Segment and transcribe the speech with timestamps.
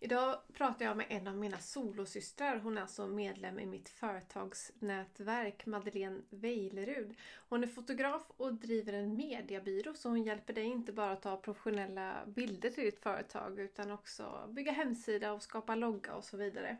[0.00, 2.56] Idag pratar jag med en av mina solosystrar.
[2.56, 7.14] Hon är alltså medlem i mitt företagsnätverk, Madeleine Weilerud.
[7.48, 11.36] Hon är fotograf och driver en mediebyrå så hon hjälper dig inte bara att ta
[11.36, 16.76] professionella bilder till ditt företag utan också bygga hemsida och skapa logga och så vidare.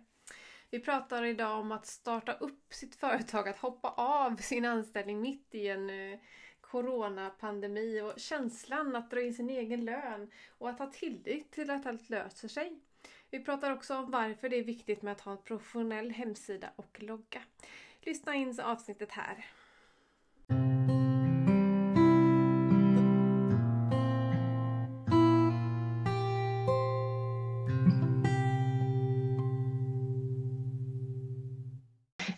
[0.71, 5.55] Vi pratar idag om att starta upp sitt företag, att hoppa av sin anställning mitt
[5.55, 6.19] i en eh,
[6.61, 11.87] coronapandemi och känslan att dra in sin egen lön och att ha tillit till att
[11.87, 12.81] allt löser sig.
[13.31, 17.03] Vi pratar också om varför det är viktigt med att ha en professionell hemsida och
[17.03, 17.41] logga.
[18.01, 19.47] Lyssna in avsnittet här.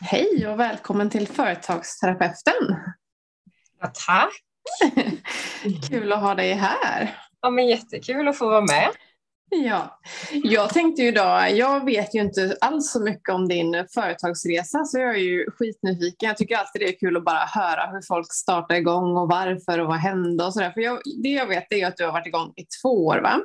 [0.00, 2.77] Hej och välkommen till Företagsterapeuten.
[3.80, 4.33] Ja, tack!
[5.91, 7.19] Kul att ha dig här.
[7.41, 8.91] Ja, men jättekul att få vara med.
[9.50, 10.00] Ja,
[10.32, 14.98] jag tänkte ju idag, jag vet ju inte alls så mycket om din företagsresa så
[14.98, 16.28] jag är ju skitnyfiken.
[16.28, 19.78] Jag tycker alltid det är kul att bara höra hur folk startar igång och varför
[19.78, 20.70] och vad hände och sådär.
[20.70, 23.41] För jag, det jag vet är att du har varit igång i två år va?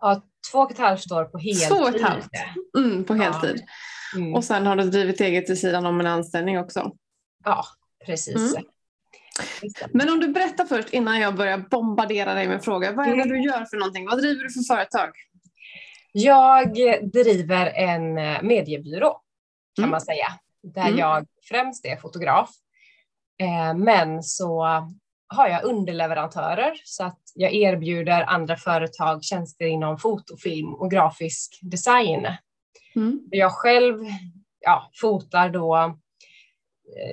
[0.00, 1.68] Ja, två och ett halvt år på heltid.
[1.68, 2.30] Två och ett halvt,
[2.78, 3.56] mm, på heltid.
[4.12, 4.18] Ja.
[4.18, 4.34] Mm.
[4.34, 6.92] Och sen har du drivit eget vid sidan om en anställning också.
[7.44, 7.64] Ja,
[8.06, 8.54] precis.
[8.56, 8.64] Mm.
[9.92, 12.92] Men om du berättar först innan jag börjar bombardera dig med frågor.
[12.92, 14.06] Vad är det du gör för någonting?
[14.06, 15.10] Vad driver du för företag?
[16.12, 16.74] Jag
[17.12, 19.20] driver en eh, mediebyrå
[19.76, 19.90] kan mm.
[19.90, 20.26] man säga.
[20.62, 20.98] Där mm.
[20.98, 22.50] jag främst är fotograf.
[23.40, 24.64] Eh, men så
[25.28, 32.26] har jag underleverantörer så att jag erbjuder andra företag tjänster inom fotofilm och grafisk design.
[32.96, 33.20] Mm.
[33.30, 34.04] Jag själv
[34.60, 35.98] ja, fotar då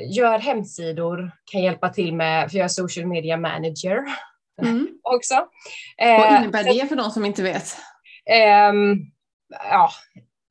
[0.09, 4.03] gör hemsidor, kan hjälpa till med, för jag är social media manager
[4.61, 4.88] mm.
[5.03, 5.47] också.
[5.97, 7.78] Vad eh, innebär det för de som inte vet?
[8.72, 9.11] Um,
[9.50, 9.89] ja,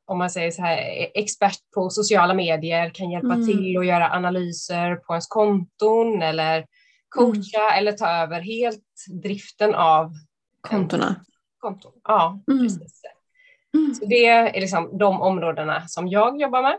[0.06, 0.78] om man säger så här,
[1.14, 3.46] expert på sociala medier, kan hjälpa mm.
[3.46, 6.66] till att göra analyser på ens konton eller
[7.08, 7.78] coacha mm.
[7.78, 10.12] eller ta över helt driften av
[10.60, 11.24] kontona.
[11.58, 11.92] Konton.
[12.04, 12.62] Ja, mm.
[12.62, 13.02] precis.
[13.76, 13.94] Mm.
[13.94, 16.78] Så det är liksom de områdena som jag jobbar med.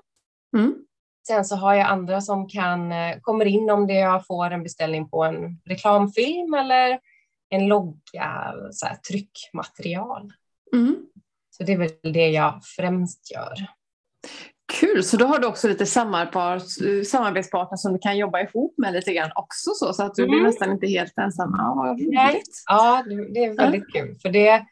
[0.58, 0.76] Mm.
[1.28, 4.64] Sen så har jag andra som kan, eh, kommer in om det jag får en
[4.64, 7.00] beställning på en reklamfilm eller
[7.50, 10.34] en logga, så här, tryckmaterial.
[10.74, 10.96] Mm.
[11.50, 13.54] Så det är väl det jag främst gör.
[14.74, 19.14] Kul, så då har du också lite samarbetspartner som du kan jobba ihop med lite
[19.14, 20.32] grann också så, så att du mm.
[20.32, 21.56] blir nästan inte helt ensam.
[21.58, 21.96] Ja,
[22.68, 24.02] ja det är väldigt ja.
[24.02, 24.16] kul.
[24.22, 24.66] För det,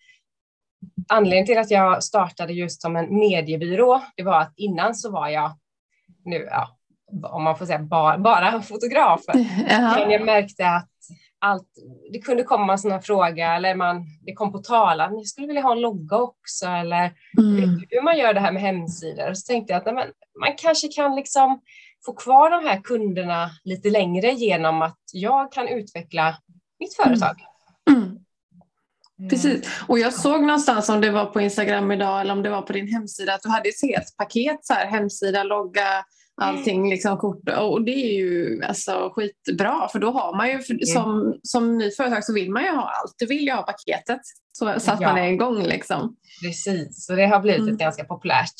[1.09, 5.29] anledningen till att jag startade just som en mediebyrå, det var att innan så var
[5.29, 5.51] jag
[6.25, 6.77] nu, ja,
[7.23, 9.33] om man får säga bara, bara fotografer.
[9.99, 10.89] Men jag märkte att
[11.39, 11.67] allt,
[12.11, 15.27] det kunde komma en sån här fråga eller man, det kom på tal att jag
[15.27, 17.79] skulle vilja ha en logga också eller mm.
[17.89, 19.33] hur man gör det här med hemsidor.
[19.33, 21.61] Så tänkte jag att nej, man kanske kan liksom
[22.05, 26.37] få kvar de här kunderna lite längre genom att jag kan utveckla
[26.79, 27.35] mitt företag.
[27.89, 28.19] Mm.
[29.19, 29.29] Mm.
[29.29, 32.61] Precis, och jag såg någonstans om det var på Instagram idag eller om det var
[32.61, 36.05] på din hemsida att du hade ett helt paket, så här, hemsida, logga,
[36.41, 37.49] allting, liksom, kort.
[37.57, 42.23] Och det är ju alltså, skitbra för då har man ju, som, som ny företag
[42.23, 43.15] så vill man ju ha allt.
[43.17, 45.07] Du vill ju ha paketet så, så att ja.
[45.07, 45.63] man är igång.
[45.63, 46.15] Liksom.
[46.43, 47.77] Precis, så det har blivit mm.
[47.77, 48.55] ganska populärt.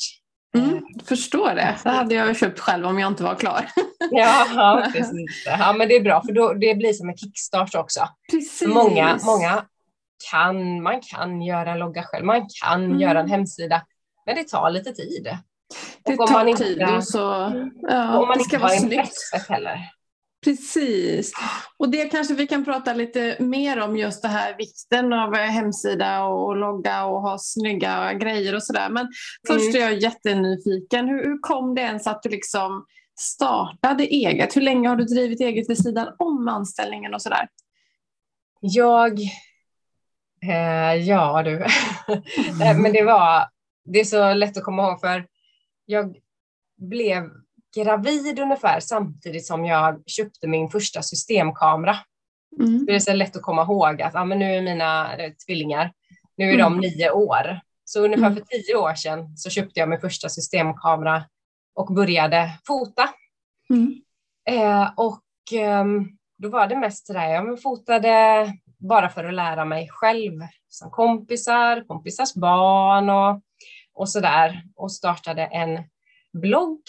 [0.56, 1.76] Mm, förstår det.
[1.82, 3.68] Det hade jag köpt själv om jag inte var klar.
[4.10, 5.44] ja, precis.
[5.46, 8.08] Ja, men det är bra för då, det blir som en kickstart också.
[8.30, 8.68] Precis.
[8.68, 9.64] Många, många
[10.30, 13.00] kan, man kan göra en logga själv, man kan mm.
[13.00, 13.82] göra en hemsida,
[14.26, 15.28] men det tar lite tid.
[16.02, 19.78] Det tar man tid och så, ja, om man det ska vara intresset heller.
[20.44, 21.32] Precis.
[21.76, 26.24] Och det kanske vi kan prata lite mer om just det här vikten av hemsida
[26.24, 28.88] och logga och ha snygga grejer och sådär.
[28.88, 29.08] Men
[29.46, 29.76] först mm.
[29.76, 31.08] är jag jättenyfiken.
[31.08, 32.86] Hur, hur kom det ens att du liksom
[33.20, 34.56] startade eget?
[34.56, 37.48] Hur länge har du drivit eget vid sidan om anställningen och sådär?
[38.60, 39.20] Jag
[40.42, 41.64] Eh, ja du,
[42.82, 43.48] men det var,
[43.84, 45.26] det är så lätt att komma ihåg för
[45.86, 46.16] jag
[46.76, 47.30] blev
[47.76, 51.96] gravid ungefär samtidigt som jag köpte min första systemkamera.
[52.60, 52.86] Mm.
[52.86, 55.92] Det är så lätt att komma ihåg att ah, men nu är mina äh, tvillingar,
[56.36, 56.80] nu är mm.
[56.80, 57.60] de nio år.
[57.84, 58.34] Så ungefär mm.
[58.34, 61.24] för tio år sedan så köpte jag min första systemkamera
[61.74, 63.08] och började fota.
[63.70, 64.02] Mm.
[64.48, 65.84] Eh, och eh,
[66.38, 70.32] då var det mest sådär, jag fotade bara för att lära mig själv,
[70.68, 73.42] som kompisar, kompisars barn och,
[73.96, 74.62] och så där.
[74.76, 75.82] Och startade en
[76.32, 76.80] blogg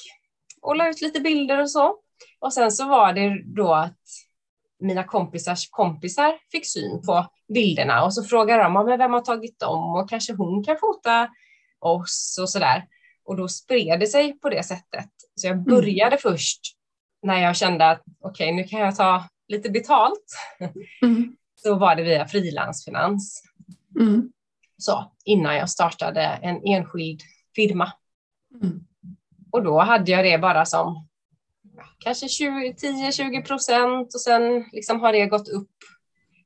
[0.62, 1.96] och la ut lite bilder och så.
[2.40, 4.00] Och sen så var det då att
[4.80, 9.60] mina kompisars kompisar fick syn på bilderna och så frågade de men vem har tagit
[9.60, 11.30] dem och kanske hon kan fota
[11.80, 12.86] oss och sådär.
[13.24, 15.10] Och då spred det sig på det sättet.
[15.36, 16.20] Så jag började mm.
[16.22, 16.62] först
[17.22, 20.26] när jag kände att okej, okay, nu kan jag ta lite betalt.
[21.02, 21.36] Mm.
[21.56, 23.44] Så var det via frilansfinans.
[24.00, 24.32] Mm.
[24.78, 27.22] Så innan jag startade en enskild
[27.56, 27.92] firma.
[28.64, 28.80] Mm.
[29.52, 31.08] Och då hade jag det bara som
[31.98, 35.72] kanske 10-20 procent och sen liksom har det gått upp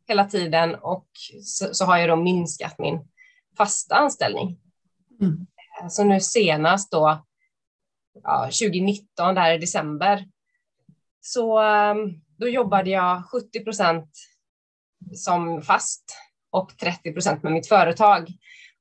[0.07, 1.07] hela tiden och
[1.43, 2.99] så, så har jag då minskat min
[3.57, 4.59] fasta anställning.
[5.21, 5.47] Mm.
[5.89, 7.25] Så nu senast då,
[8.23, 10.25] ja, 2019, där i december,
[11.21, 14.09] så ehm, då jobbade jag 70 procent
[15.15, 16.15] som fast
[16.51, 18.27] och 30 procent med mitt företag.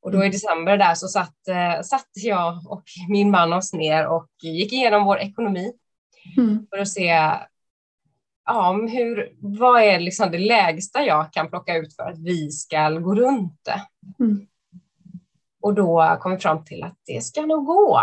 [0.02, 0.30] Och då i mm.
[0.30, 5.04] december där så satt, eh, satt jag och min man oss ner och gick igenom
[5.04, 5.72] vår ekonomi
[6.36, 6.66] mm.
[6.70, 7.06] för att se
[8.44, 12.90] ja, hur, vad är liksom det lägsta jag kan plocka ut för att vi ska
[12.90, 13.86] gå runt det.
[14.24, 14.46] Mm.
[15.62, 18.00] Och då kom vi fram till att det ska nog gå.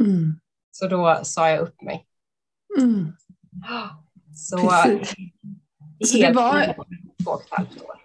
[0.00, 0.40] Mm.
[0.70, 2.06] Så då sa jag upp mig.
[2.78, 3.12] Mm.
[4.34, 4.58] Så,
[6.04, 6.74] så det var
[7.24, 7.97] två och ett halvt år.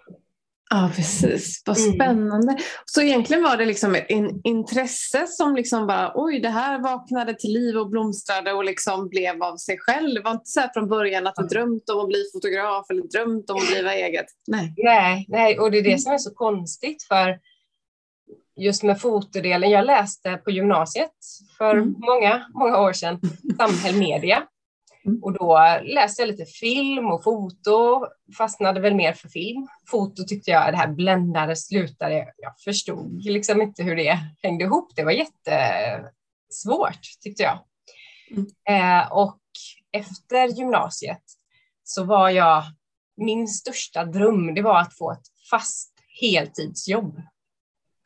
[0.74, 1.62] Ja, precis.
[1.66, 1.94] Vad mm.
[1.94, 2.52] spännande.
[2.52, 2.64] Mm.
[2.84, 7.34] Så egentligen var det liksom ett in, intresse som liksom bara, oj, det här vaknade
[7.34, 10.14] till liv och blomstrade och liksom blev av sig själv.
[10.14, 13.02] Det var inte så här från början att du drömt om att bli fotograf eller
[13.02, 14.26] drömt om att driva eget.
[14.46, 15.58] Nej, nej, nej.
[15.58, 17.38] och det är det som är så konstigt för
[18.60, 19.70] just med fotodelen.
[19.70, 21.10] Jag läste på gymnasiet
[21.58, 21.94] för mm.
[21.98, 23.20] många, många år sedan,
[23.58, 24.42] samhällsmedia.
[25.06, 25.22] Mm.
[25.22, 28.06] Och då läste jag lite film och foto,
[28.38, 29.68] fastnade väl mer för film.
[29.90, 34.92] Foto tyckte jag, det här bländade, slutade, jag förstod liksom inte hur det hängde ihop.
[34.96, 37.58] Det var jättesvårt tyckte jag.
[38.30, 38.46] Mm.
[38.68, 39.40] Eh, och
[39.92, 41.22] efter gymnasiet
[41.84, 42.62] så var jag,
[43.16, 47.22] min största dröm, det var att få ett fast heltidsjobb.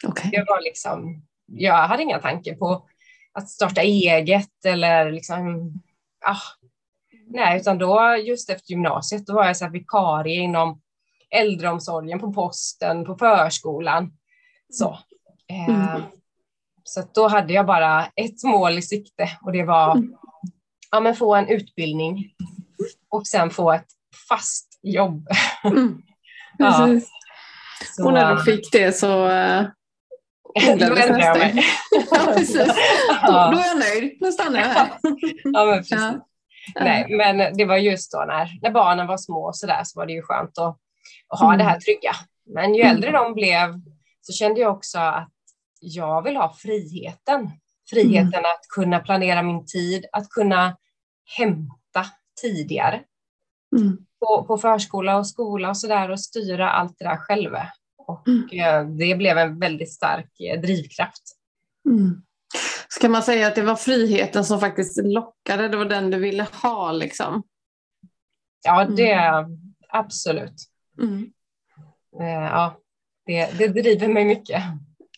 [0.07, 0.31] Okay.
[0.31, 2.89] Det var liksom, jag hade inga tankar på
[3.33, 5.73] att starta eget eller liksom,
[6.27, 6.68] ah,
[7.31, 10.81] Nej, utan då just efter gymnasiet, då var jag så här vikarie inom
[11.31, 14.13] äldreomsorgen på posten, på förskolan.
[14.71, 14.99] Så,
[15.49, 15.81] mm.
[15.81, 16.01] eh,
[16.85, 20.15] så då hade jag bara ett mål i sikte och det var mm.
[20.91, 22.33] ja, men få en utbildning
[23.09, 23.89] och sen få ett
[24.29, 25.29] fast jobb.
[25.65, 26.03] Mm.
[26.59, 26.89] ja.
[27.97, 29.63] Så, och när du fick det så uh,
[30.55, 31.65] då ändrade jag mig.
[32.11, 32.57] ja, precis.
[33.27, 34.91] Då, då, är jag nöjd, nu stannar jag här.
[35.45, 35.99] ja, men precis.
[36.01, 36.28] Ja.
[36.75, 40.07] Nej, men det var just då när, när barnen var små så där så var
[40.07, 40.79] det ju skönt att,
[41.29, 41.59] att ha mm.
[41.59, 42.13] det här trygga.
[42.47, 43.81] Men ju äldre de blev
[44.21, 45.33] så kände jag också att
[45.81, 47.51] jag vill ha friheten.
[47.91, 48.45] Friheten mm.
[48.45, 50.77] att kunna planera min tid, att kunna
[51.37, 52.07] hämta
[52.43, 53.03] tidigare.
[53.77, 53.99] Mm.
[54.21, 57.51] På, på förskola och skola och så där och styra allt det där själv.
[57.99, 58.49] Och mm.
[58.53, 61.23] Eh, det blev en väldigt stark eh, drivkraft.
[61.89, 62.23] Mm.
[62.89, 66.47] Ska man säga att det var friheten som faktiskt lockade, det var den du ville
[66.63, 67.43] ha liksom?
[68.65, 69.51] Ja, det mm.
[69.89, 70.55] absolut.
[70.99, 71.33] Mm.
[72.21, 72.77] Eh, ja,
[73.27, 74.63] det, det driver mig mycket.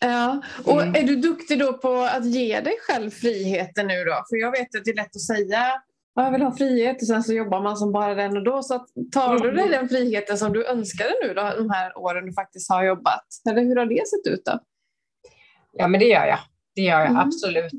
[0.00, 0.94] Ja, och mm.
[0.94, 4.24] är du duktig då på att ge dig själv friheten nu då?
[4.30, 5.82] För jag vet att det är lätt att säga
[6.24, 8.62] jag vill ha frihet och sen så jobbar man som bara den och då.
[8.62, 12.32] Så tar du dig den friheten som du önskade nu då, de här åren du
[12.32, 13.24] faktiskt har jobbat?
[13.50, 14.58] Eller hur har det sett ut då?
[15.72, 16.38] Ja, men det gör jag.
[16.80, 17.16] Det gör jag mm.
[17.16, 17.72] absolut.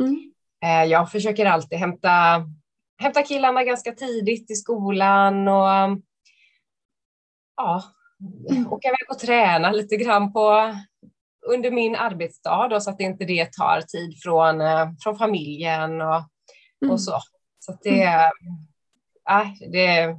[0.00, 0.32] Mm.
[0.64, 2.46] Eh, jag försöker alltid hämta,
[2.98, 6.00] hämta killarna ganska tidigt i skolan och
[7.56, 7.82] ja,
[8.50, 8.72] mm.
[8.72, 10.74] åka iväg och träna lite grann på
[11.46, 16.22] under min arbetsdag då, så att inte det tar tid från, eh, från familjen och,
[16.82, 16.92] mm.
[16.92, 17.20] och så.
[17.58, 18.02] Så det,
[19.30, 20.16] äh, det,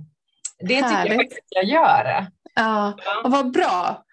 [0.60, 2.28] det tycker jag faktiskt jag gör.
[2.56, 4.04] Ja, och vad bra.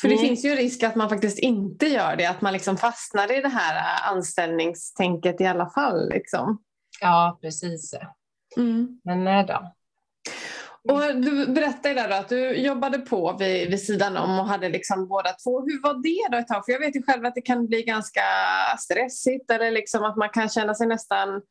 [0.00, 0.26] För det mm.
[0.26, 3.48] finns ju risk att man faktiskt inte gör det, att man liksom fastnar i det
[3.48, 6.08] här äh, anställningstänket i alla fall.
[6.08, 6.62] Liksom.
[7.00, 7.94] Ja, precis.
[8.56, 9.00] Mm.
[9.04, 9.72] Men nej då.
[10.88, 15.08] Och du berättade där att du jobbade på vid, vid sidan om och hade liksom
[15.08, 15.60] båda två.
[15.60, 16.64] Hur var det då ett tag?
[16.64, 18.22] För jag vet ju själv att det kan bli ganska
[18.78, 21.42] stressigt eller liksom att man kan känna sig nästan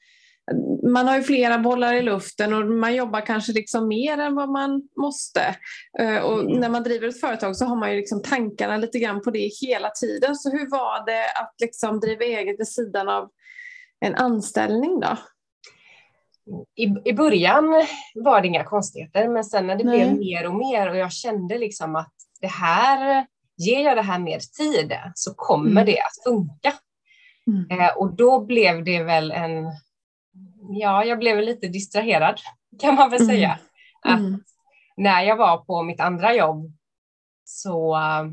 [0.84, 4.50] man har ju flera bollar i luften och man jobbar kanske liksom mer än vad
[4.50, 5.56] man måste.
[6.00, 6.60] Eh, och mm.
[6.60, 9.50] när man driver ett företag så har man ju liksom tankarna lite grann på det
[9.62, 10.36] hela tiden.
[10.36, 13.30] Så hur var det att liksom driva eget vid sidan av
[14.00, 15.18] en anställning då?
[16.76, 19.98] I, I början var det inga konstigheter, men sen när det Nej.
[19.98, 23.26] blev mer och mer och jag kände liksom att det här,
[23.58, 25.86] ger jag det här mer tid så kommer mm.
[25.86, 26.74] det att funka.
[27.48, 27.80] Mm.
[27.80, 29.66] Eh, och då blev det väl en
[30.70, 32.40] ja, jag blev lite distraherad
[32.80, 33.60] kan man väl säga.
[34.08, 34.36] Mm.
[34.36, 34.42] Att
[34.98, 36.72] när jag var på mitt andra jobb
[37.44, 38.32] så uh,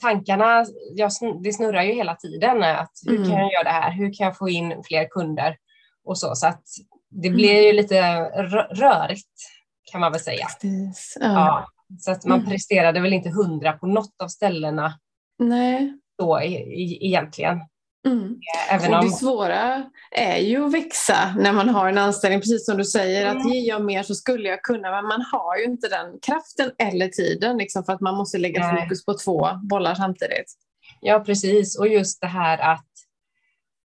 [0.00, 1.10] tankarna, jag,
[1.42, 2.62] det snurrar ju hela tiden.
[2.62, 3.28] Att hur mm.
[3.28, 3.92] kan jag göra det här?
[3.92, 5.56] Hur kan jag få in fler kunder?
[6.04, 6.62] Och så, så att
[7.10, 7.36] det mm.
[7.36, 8.00] blir ju lite
[8.70, 9.28] rörigt
[9.92, 10.46] kan man väl säga.
[10.60, 11.16] Precis.
[11.20, 11.26] Ja.
[11.26, 11.68] ja.
[11.98, 12.50] så att man mm.
[12.50, 14.98] presterade väl inte hundra på något av ställena.
[15.38, 15.98] Nej.
[16.18, 16.64] Då e
[17.00, 17.60] egentligen.
[18.06, 18.40] Mm.
[18.70, 22.76] Även och det svåra är ju att växa när man har en anställning, precis som
[22.76, 23.36] du säger, mm.
[23.36, 26.70] att ger jag mer så skulle jag kunna, men man har ju inte den kraften
[26.78, 28.82] eller tiden liksom, för att man måste lägga Nej.
[28.82, 30.52] fokus på två bollar samtidigt.
[31.00, 31.78] Ja, precis.
[31.78, 32.86] Och just det här att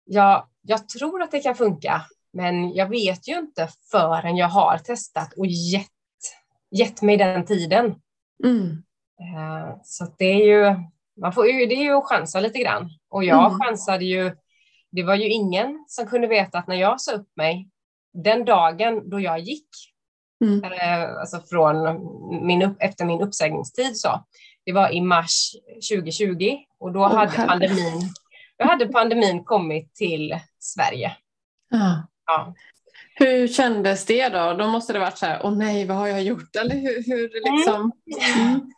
[0.05, 2.01] ja, jag tror att det kan funka,
[2.33, 5.87] men jag vet ju inte förrän jag har testat och gett,
[6.71, 7.95] gett mig den tiden.
[8.43, 8.83] Mm.
[9.21, 10.75] Eh, så det är ju,
[11.21, 12.89] man får ju, det är ju att chansa lite grann.
[13.09, 13.59] Och jag mm.
[13.59, 14.35] chansade ju,
[14.91, 17.69] det var ju ingen som kunde veta att när jag sa upp mig,
[18.13, 19.67] den dagen då jag gick,
[20.43, 20.63] mm.
[20.63, 21.77] Eh, alltså från
[22.47, 24.25] min upp, efter min uppsägningstid så,
[24.65, 25.51] det var i mars
[25.91, 28.13] 2020 och då oh, hade pandemin
[28.61, 31.11] då hade pandemin kommit till Sverige.
[31.69, 32.07] Ja.
[32.25, 32.53] ja.
[33.15, 34.53] Hur kändes det då?
[34.53, 36.55] Då måste det varit så här, åh nej, vad har jag gjort?
[36.55, 37.91] Eller hur, hur liksom?
[38.37, 38.70] Mm.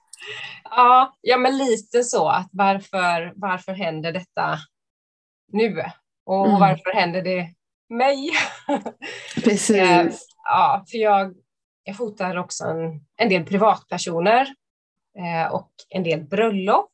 [0.64, 4.58] Ja, ja, men lite så att varför, varför händer detta
[5.52, 5.84] nu?
[6.26, 6.60] Och mm.
[6.60, 7.54] varför händer det
[7.90, 8.32] mig?
[9.44, 9.78] Precis.
[9.78, 10.08] Eh,
[10.44, 11.34] ja, för jag,
[11.84, 14.48] jag fotar också en, en del privatpersoner
[15.20, 16.92] eh, och en del bröllop.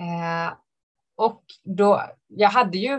[0.00, 0.52] Eh,
[1.16, 2.92] och då, jag hade ju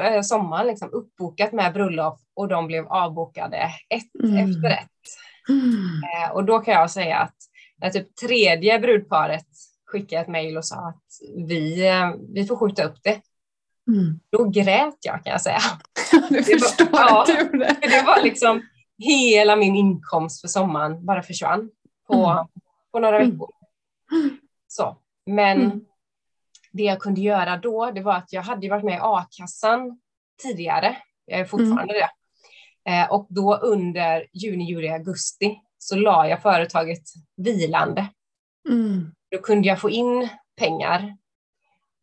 [0.00, 4.50] eh, sommaren liksom uppbokat med bröllop och de blev avbokade ett mm.
[4.50, 4.88] efter ett.
[5.48, 6.02] Mm.
[6.04, 7.36] Eh, och då kan jag säga att
[7.80, 9.46] när typ tredje brudparet
[9.86, 11.04] skickade ett mejl och sa att
[11.48, 13.20] vi, eh, vi får skjuta upp det.
[13.88, 14.20] Mm.
[14.30, 15.60] Då grät jag kan jag säga.
[16.30, 17.88] du förstår det var, ja, det.
[17.88, 18.62] det var liksom
[18.98, 21.70] hela min inkomst för sommaren bara försvann
[22.06, 22.46] på, mm.
[22.92, 23.30] på några mm.
[23.30, 23.50] veckor.
[24.68, 25.80] Så, men mm.
[26.72, 30.00] det jag kunde göra då, det var att jag hade varit med i a-kassan
[30.42, 30.96] tidigare.
[31.24, 31.94] Jag är fortfarande mm.
[31.94, 32.10] det.
[32.90, 37.02] Eh, och då under juni, juli, augusti så la jag företaget
[37.36, 38.08] vilande.
[38.68, 39.12] Mm.
[39.30, 41.16] Då kunde jag få in pengar.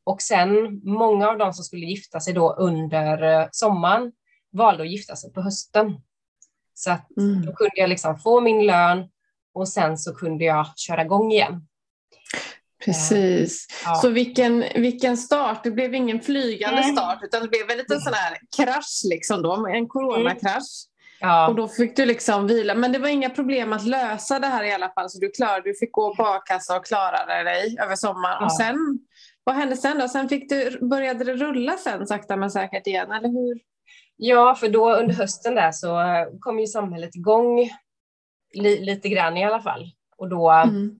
[0.04, 4.12] Och sen många av de som skulle gifta sig då under eh, sommaren
[4.52, 6.02] valde att gifta sig på hösten.
[6.74, 7.46] Så att mm.
[7.46, 9.10] då kunde jag liksom få min lön
[9.54, 11.68] och sen så kunde jag köra igång igen.
[12.86, 13.68] Precis.
[13.70, 13.96] Eh, ja.
[13.96, 15.64] Så vilken, vilken start.
[15.64, 16.96] Det blev ingen flygande mm.
[16.96, 20.86] start utan det blev en liten sån här krasch liksom då, en coronakrasch.
[21.26, 21.48] Ja.
[21.48, 22.76] Och då fick du liksom vila.
[22.76, 25.10] Men det var inga problem att lösa det här i alla fall.
[25.10, 28.38] Så du klarade, du fick gå på a-kassa och klarade dig över sommaren.
[28.40, 28.46] Ja.
[28.46, 28.76] Och sen,
[29.44, 30.08] vad hände sen då?
[30.08, 33.60] Sen fick du, började det rulla sen sakta men säkert igen, eller hur?
[34.18, 36.02] Ja, för då under hösten där så
[36.40, 37.70] kom ju samhället igång
[38.54, 39.92] li, lite grann i alla fall.
[40.18, 41.00] Och då mm.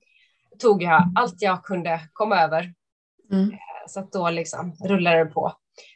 [0.60, 2.74] tog jag allt jag kunde komma över.
[3.32, 3.52] Mm.
[3.88, 5.54] Så att då liksom rullade det på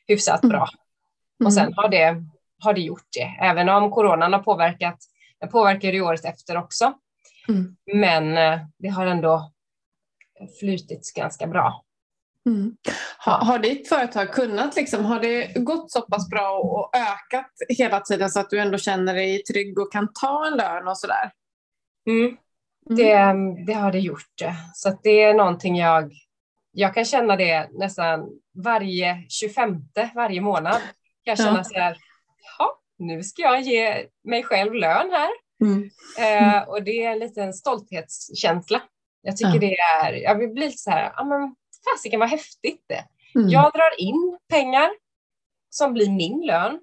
[0.07, 0.67] hyfsat bra.
[1.39, 1.47] Mm.
[1.47, 2.23] Och sen har det
[2.59, 3.45] har det gjort det.
[3.45, 4.97] Även om coronan har påverkat,
[5.39, 6.93] den påverkar ju året efter också.
[7.49, 7.75] Mm.
[7.93, 9.51] Men eh, det har ändå
[10.59, 11.83] flutit ganska bra.
[12.45, 12.75] Mm.
[13.17, 17.99] Har, har ditt företag kunnat, liksom, har det gått så pass bra och ökat hela
[17.99, 21.31] tiden så att du ändå känner dig trygg och kan ta en lön och sådär?
[22.07, 22.25] Mm.
[22.25, 22.35] mm.
[22.85, 24.33] Det, det har det gjort.
[24.73, 26.11] Så det är någonting jag,
[26.71, 28.29] jag kan känna det nästan
[28.63, 29.75] varje 25
[30.15, 30.81] varje månad.
[31.23, 31.63] Jag känner ja.
[31.63, 31.97] så här,
[32.99, 35.29] nu ska jag ge mig själv lön här.
[35.61, 35.89] Mm.
[36.19, 38.81] Eh, och det är en liten stolthetskänsla.
[39.21, 39.59] Jag tycker ja.
[39.59, 43.05] det är, jag vill bli lite så här, ja men fasiken vad häftigt det.
[43.35, 43.49] Mm.
[43.49, 44.89] Jag drar in pengar
[45.69, 46.79] som blir min lön.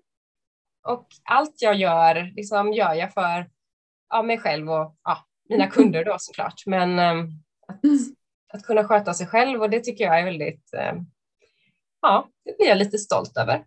[0.86, 3.50] Och allt jag gör, liksom gör jag för
[4.08, 5.75] ja, mig själv och ja, mina mm.
[5.75, 6.62] kunder då såklart.
[6.66, 7.25] Men eh,
[7.68, 7.98] att, mm.
[8.52, 10.92] att kunna sköta sig själv och det tycker jag är väldigt, eh,
[12.02, 13.64] ja, det blir jag lite stolt över.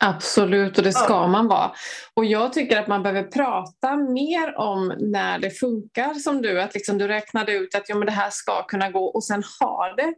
[0.00, 1.70] Absolut, och det ska man vara.
[2.14, 6.74] Och jag tycker att man behöver prata mer om när det funkar som du, att
[6.74, 9.96] liksom du räknade ut att ja, men det här ska kunna gå och sen har
[9.96, 10.14] det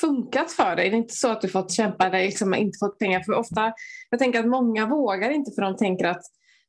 [0.00, 0.90] funkat för dig.
[0.90, 3.20] Det är inte så att du fått kämpa dig, liksom, inte fått pengar.
[3.20, 3.72] För ofta,
[4.10, 6.22] jag tänker att många vågar inte för de tänker att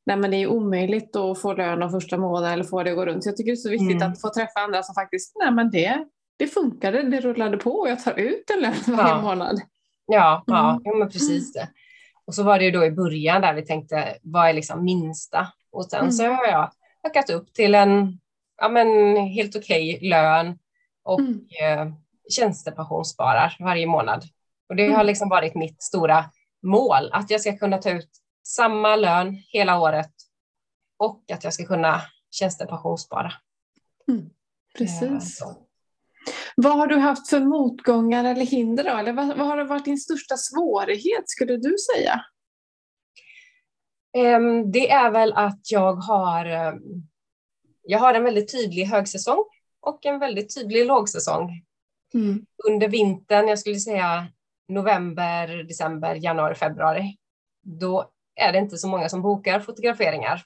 [0.06, 2.96] nej, men det är omöjligt att få lön av första månaden eller få det att
[2.96, 3.24] gå runt.
[3.24, 4.12] Så jag tycker det är så viktigt mm.
[4.12, 6.04] att få träffa andra som faktiskt, nej men det,
[6.38, 9.22] det funkade, det rullade på och jag tar ut en lön varje ja.
[9.22, 9.60] månad.
[10.06, 10.82] Ja, ja, mm.
[10.84, 11.68] ja men precis det.
[12.30, 15.52] Och så var det ju då i början där vi tänkte, vad är liksom minsta?
[15.72, 16.12] Och sen mm.
[16.12, 16.72] så har jag
[17.06, 18.20] ökat upp till en
[18.56, 20.58] ja, men helt okej okay lön
[21.02, 21.46] och mm.
[21.62, 21.94] eh,
[22.30, 24.24] tjänstepensionssparar varje månad.
[24.68, 25.06] Och det har mm.
[25.06, 26.30] liksom varit mitt stora
[26.62, 28.10] mål, att jag ska kunna ta ut
[28.46, 30.12] samma lön hela året
[30.98, 33.32] och att jag ska kunna tjänstepensionsspara.
[34.08, 34.30] Mm.
[34.78, 35.42] Precis.
[35.42, 35.48] Eh,
[36.56, 38.90] Vad har du haft för motgångar eller hinder då?
[38.90, 42.24] Eller vad, vad har varit din största svårighet skulle du säga?
[44.16, 47.08] Um, det är väl att jag har, um,
[47.82, 49.44] jag har en väldigt tydlig högsäsong
[49.80, 51.50] och en väldigt tydlig lågsäsong.
[52.14, 52.46] Mm.
[52.68, 54.26] Under vintern, jag skulle säga
[54.68, 57.16] november, december, januari, februari,
[57.62, 60.42] då är det inte så många som bokar fotograferingar.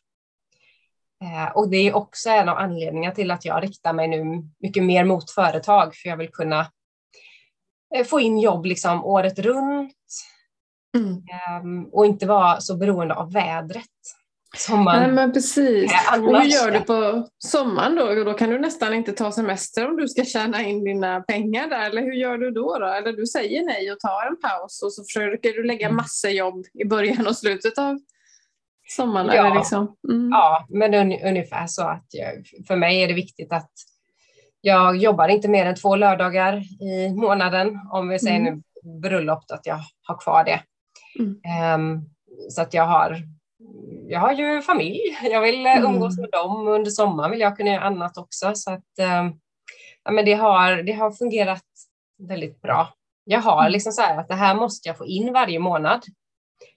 [1.23, 4.25] Eh, och det är också en av anledningarna till att jag riktar mig nu
[4.59, 6.66] mycket mer mot företag, för jag vill kunna
[7.97, 9.94] eh, få in jobb liksom året runt
[10.97, 11.12] mm.
[11.12, 13.85] Ehm, och inte vara så beroende av vädret.
[14.56, 15.92] Som man Nej, men precis.
[16.12, 18.25] Och hur gör du på sommaren då?
[18.25, 21.90] Då kan du nästan inte ta semester om du ska tjäna in dina pengar där.
[21.90, 22.78] Eller hur gör du då?
[22.78, 22.87] då?
[22.87, 25.97] Eller du säger nej och tar en paus och så försöker du lägga mm.
[25.97, 27.99] massor jobb i början och slutet av
[28.96, 29.36] sommaren?
[29.36, 29.96] Ja, liksom.
[30.08, 30.30] Mm.
[30.30, 33.70] ja men un ungefär så att jag, för mig är det viktigt att
[34.60, 37.80] jag jobbar inte mer än två lördagar i månaden.
[37.90, 38.62] Om vi säger mm.
[38.84, 40.60] nu bröllop, att jag har kvar det.
[41.74, 42.10] Um,
[42.48, 43.22] så att jag har
[44.08, 45.00] jag har ju familj.
[45.22, 46.20] Jag vill eh, umgås mm.
[46.20, 46.68] med dem.
[46.68, 48.54] Under sommaren vill jag kunna göra annat också.
[48.54, 49.30] Så att, eh,
[50.04, 51.64] ja, men det, har, det har fungerat
[52.28, 52.88] väldigt bra.
[53.24, 53.72] Jag har mm.
[53.72, 56.04] liksom så här att det här måste jag få in varje månad.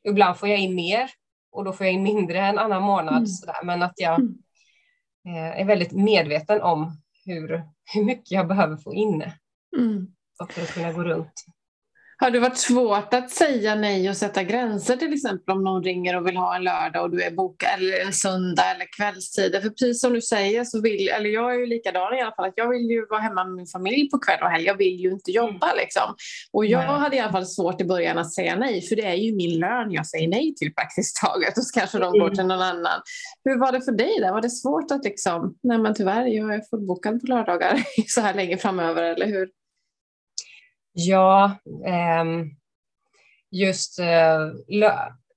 [0.04, 1.10] Ibland får jag in mer
[1.58, 3.18] och då får jag in mindre en annan månad.
[3.18, 3.28] Mm.
[3.28, 3.64] Så där.
[3.64, 4.38] Men att jag mm.
[5.28, 9.24] eh, är väldigt medveten om hur, hur mycket jag behöver få in
[9.78, 10.08] mm.
[10.38, 11.46] för att kunna gå runt.
[12.20, 16.18] Har det varit svårt att säga nej och sätta gränser till exempel om någon ringer
[16.18, 19.62] och vill ha en lördag och du är bokad eller en söndag eller kvällstider?
[19.62, 22.46] För precis som du säger så vill, eller jag är ju likadan i alla fall,
[22.46, 24.66] att jag vill ju vara hemma med min familj på kväll och helg.
[24.66, 25.78] Jag vill ju inte jobba mm.
[25.78, 26.16] liksom.
[26.52, 27.00] Och jag nej.
[27.00, 29.60] hade i alla fall svårt i början att säga nej, för det är ju min
[29.60, 33.02] lön jag säger nej till praktiskt taget och så kanske de går till någon annan.
[33.44, 34.32] Hur var det för dig där?
[34.32, 38.34] Var det svårt att liksom, nej men tyvärr, jag är fullbokad på lördagar så här
[38.34, 39.57] länge framöver, eller hur?
[41.00, 41.52] Ja,
[41.86, 42.50] ehm,
[43.52, 44.40] just eh,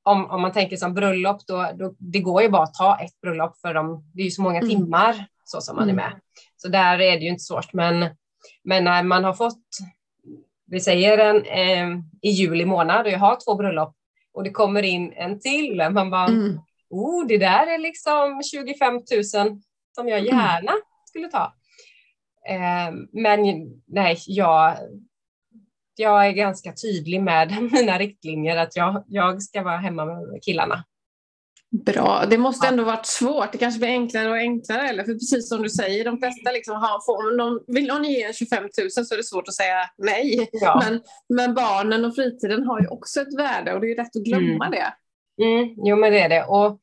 [0.03, 3.21] om, om man tänker som bröllop, då, då, det går ju bara att ta ett
[3.21, 4.11] bröllop för dem.
[4.15, 4.71] Det är ju så många mm.
[4.71, 6.05] timmar så som man är mm.
[6.05, 6.21] med.
[6.57, 7.73] Så där är det ju inte svårt.
[7.73, 8.09] Men,
[8.65, 9.63] men när man har fått,
[10.67, 13.97] vi säger en, eh, i juli månad och jag har två bröllop
[14.33, 15.77] och det kommer in en till.
[15.91, 16.61] Man bara, mm.
[16.91, 19.03] oh, det där är liksom 25 000
[19.95, 20.25] som jag mm.
[20.25, 20.73] gärna
[21.05, 21.55] skulle ta.
[22.49, 23.41] Eh, men
[23.87, 24.77] nej, jag,
[26.01, 30.85] jag är ganska tydlig med mina riktlinjer att jag, jag ska vara hemma med killarna.
[31.87, 33.53] Bra, det måste ändå varit svårt.
[33.53, 34.89] Det kanske blir enklare och enklare.
[34.89, 35.05] Eller?
[35.05, 38.63] För precis som du säger, de flesta liksom har, får, någon, vill någon ge 25
[38.63, 40.49] 000 så är det svårt att säga nej.
[40.53, 40.83] Ja.
[40.89, 44.25] Men, men barnen och fritiden har ju också ett värde och det är rätt att
[44.25, 44.71] glömma mm.
[44.71, 44.95] det.
[45.45, 46.45] Mm, jo, men det är det.
[46.45, 46.81] Och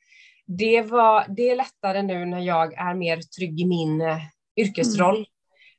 [0.48, 4.18] det, var, det är lättare nu när jag är mer trygg i min uh,
[4.56, 5.16] yrkesroll.
[5.16, 5.28] Mm.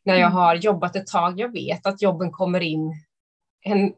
[0.04, 0.32] När jag mm.
[0.32, 1.40] har jobbat ett tag.
[1.40, 2.94] Jag vet att jobben kommer in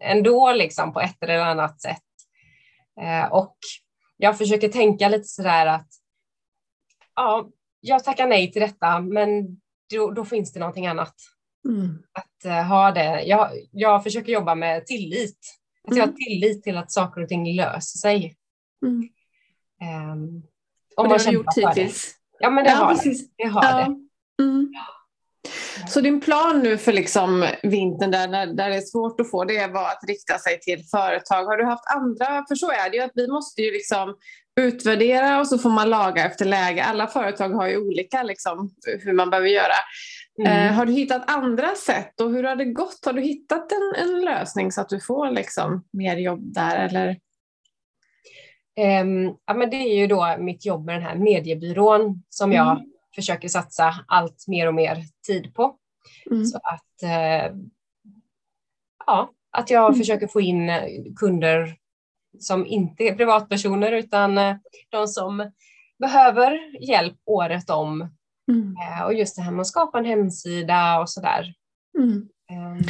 [0.00, 2.02] ändå liksom på ett eller annat sätt.
[3.00, 3.56] Eh, och
[4.16, 5.88] jag försöker tänka lite sådär att
[7.14, 11.14] ja, jag tackar nej till detta, men då, då finns det någonting annat.
[11.68, 12.02] Mm.
[12.12, 13.22] Att uh, ha det.
[13.22, 15.38] Jag, jag försöker jobba med tillit.
[15.84, 15.98] Att mm.
[15.98, 18.36] jag har tillit till att saker och ting löser sig.
[18.86, 19.08] Mm.
[20.12, 20.42] Um,
[20.96, 22.14] om och det man har du gjort hittills?
[22.38, 23.28] Ja, men det ja, har precis.
[23.28, 23.44] det.
[23.44, 23.76] det, har ja.
[23.76, 24.44] det.
[24.44, 24.72] Mm.
[25.88, 29.66] Så din plan nu för liksom vintern där, där det är svårt att få det
[29.66, 31.44] var att rikta sig till företag.
[31.44, 34.16] Har du haft andra, för så är det ju att vi måste ju liksom
[34.60, 36.84] utvärdera och så får man laga efter läge.
[36.84, 39.74] Alla företag har ju olika liksom, hur man behöver göra.
[40.38, 40.68] Mm.
[40.68, 43.04] Eh, har du hittat andra sätt och hur har det gått?
[43.06, 47.08] Har du hittat en, en lösning så att du får liksom mer jobb där eller?
[49.02, 52.70] Um, ja, men det är ju då mitt jobb med den här mediebyrån som jag
[52.70, 55.76] mm försöker satsa allt mer och mer tid på.
[56.30, 56.44] Mm.
[56.44, 57.56] Så att, eh,
[59.06, 59.98] ja, att jag mm.
[59.98, 60.84] försöker få in eh,
[61.16, 61.76] kunder
[62.38, 64.56] som inte är privatpersoner utan eh,
[64.88, 65.50] de som
[65.98, 68.00] behöver hjälp året om.
[68.52, 68.74] Mm.
[69.04, 71.54] Och just det här med att skapa en hemsida och sådär.
[71.98, 72.12] Mm.
[72.12, 72.84] Um.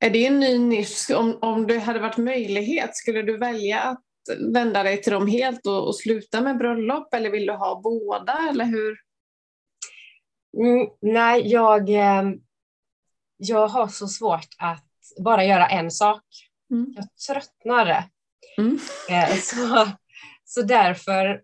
[0.00, 1.10] Är det en ny nisch?
[1.16, 4.02] Om, om det hade varit möjlighet, skulle du välja att
[4.52, 8.48] vända dig till dem helt och, och sluta med bröllop eller vill du ha båda?
[8.50, 9.05] Eller hur?
[10.56, 12.40] Mm, nej, jag, ehm,
[13.36, 14.84] jag har så svårt att
[15.24, 16.22] bara göra en sak.
[16.70, 16.94] Mm.
[16.96, 18.04] Jag tröttnar.
[18.58, 18.78] Mm.
[19.10, 19.88] Eh, så,
[20.44, 21.42] så därför,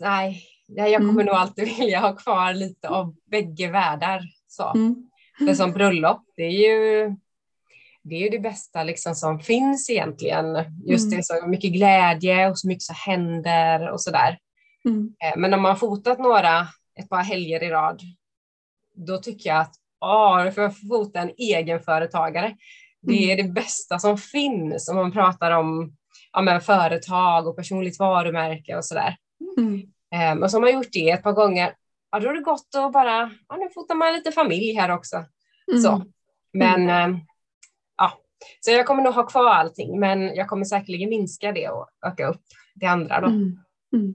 [0.00, 1.26] nej, jag kommer mm.
[1.26, 4.22] nog alltid vilja ha kvar lite av bägge världar.
[4.48, 4.72] Så.
[4.74, 5.10] Mm.
[5.38, 7.16] För som bröllop, det är ju
[8.02, 10.46] det, är ju det bästa liksom som finns egentligen.
[10.86, 11.16] Just mm.
[11.16, 14.38] det, så mycket glädje och så mycket som händer och sådär.
[14.84, 15.14] Mm.
[15.24, 18.00] Eh, men om man har fotat några ett par helger i rad,
[18.94, 22.56] då tycker jag att åh, för att fota en egenföretagare.
[23.00, 25.96] Det är det bästa som finns om man pratar om
[26.32, 29.16] ja, företag och personligt varumärke och sådär.
[29.56, 29.82] Mm.
[30.32, 31.74] Um, och så har man gjort det ett par gånger.
[32.10, 35.16] Ja, då har det gått att bara, ja, nu fotar man lite familj här också.
[35.70, 35.82] Mm.
[35.82, 36.04] Så.
[36.52, 37.20] Men um,
[37.96, 38.12] ja,
[38.60, 42.26] så jag kommer nog ha kvar allting, men jag kommer säkerligen minska det och öka
[42.26, 42.42] upp
[42.74, 43.26] det andra då.
[43.26, 43.58] Mm.
[43.94, 44.14] Mm.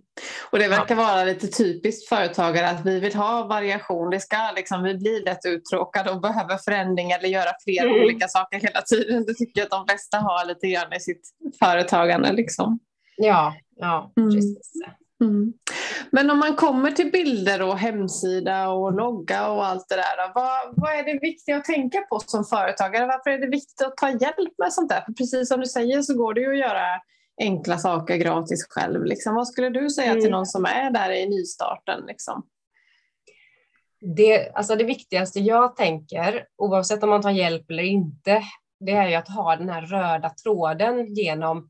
[0.49, 4.09] Och det verkar vara lite typiskt företagare att vi vill ha variation.
[4.09, 8.03] Det ska liksom, vi blir lätt uttråkade och behöver förändring eller göra fler mm.
[8.03, 9.25] olika saker hela tiden.
[9.25, 11.21] Det tycker jag att de flesta har lite grann i sitt
[11.59, 12.31] företagande.
[12.31, 12.79] Liksom.
[13.17, 14.29] Ja, ja mm.
[14.29, 14.71] precis.
[15.21, 15.53] Mm.
[16.11, 20.33] Men om man kommer till bilder och hemsida och logga och allt det där.
[20.35, 23.05] Vad, vad är det viktiga att tänka på som företagare?
[23.05, 25.01] Varför är det viktigt att ta hjälp med sånt där?
[25.05, 27.01] För precis som du säger så går det ju att göra
[27.39, 29.04] enkla saker gratis själv.
[29.04, 29.36] Liksom.
[29.36, 30.21] Vad skulle du säga mm.
[30.21, 32.06] till någon som är där i nystarten?
[32.08, 32.47] Liksom?
[34.15, 38.43] Det, alltså det viktigaste jag tänker, oavsett om man tar hjälp eller inte,
[38.80, 41.69] det är ju att ha den här röda tråden genom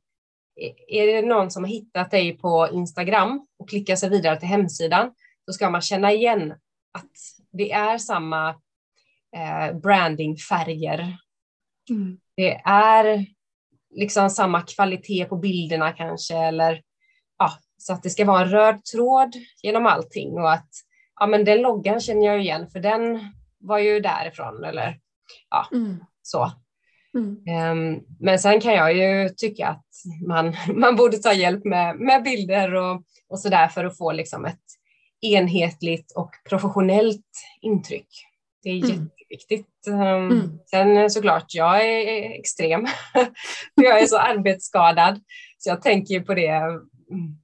[0.87, 5.11] är det någon som har hittat dig på Instagram och klickar sig vidare till hemsidan,
[5.45, 6.51] så ska man känna igen
[6.93, 7.11] att
[7.51, 8.49] det är samma
[9.35, 11.17] eh, brandingfärger.
[11.89, 12.19] Mm.
[12.35, 13.25] Det är
[13.91, 16.81] liksom samma kvalitet på bilderna kanske eller
[17.39, 20.69] ja, så att det ska vara en röd tråd genom allting och att
[21.19, 23.19] ja, men den loggan känner jag igen för den
[23.59, 24.99] var ju därifrån eller
[25.49, 26.03] ja, mm.
[26.21, 26.51] så.
[27.13, 27.71] Mm.
[27.71, 29.85] Um, men sen kan jag ju tycka att
[30.27, 34.11] man, man borde ta hjälp med, med bilder och, och så där för att få
[34.11, 34.63] liksom ett
[35.21, 37.27] enhetligt och professionellt
[37.61, 38.07] intryck.
[38.63, 39.09] Det är mm.
[39.29, 39.87] Jätteviktigt.
[39.87, 40.59] Um, mm.
[40.65, 42.87] Sen såklart, jag är extrem.
[43.75, 45.19] jag är så arbetsskadad
[45.57, 47.37] så jag tänker på det mm,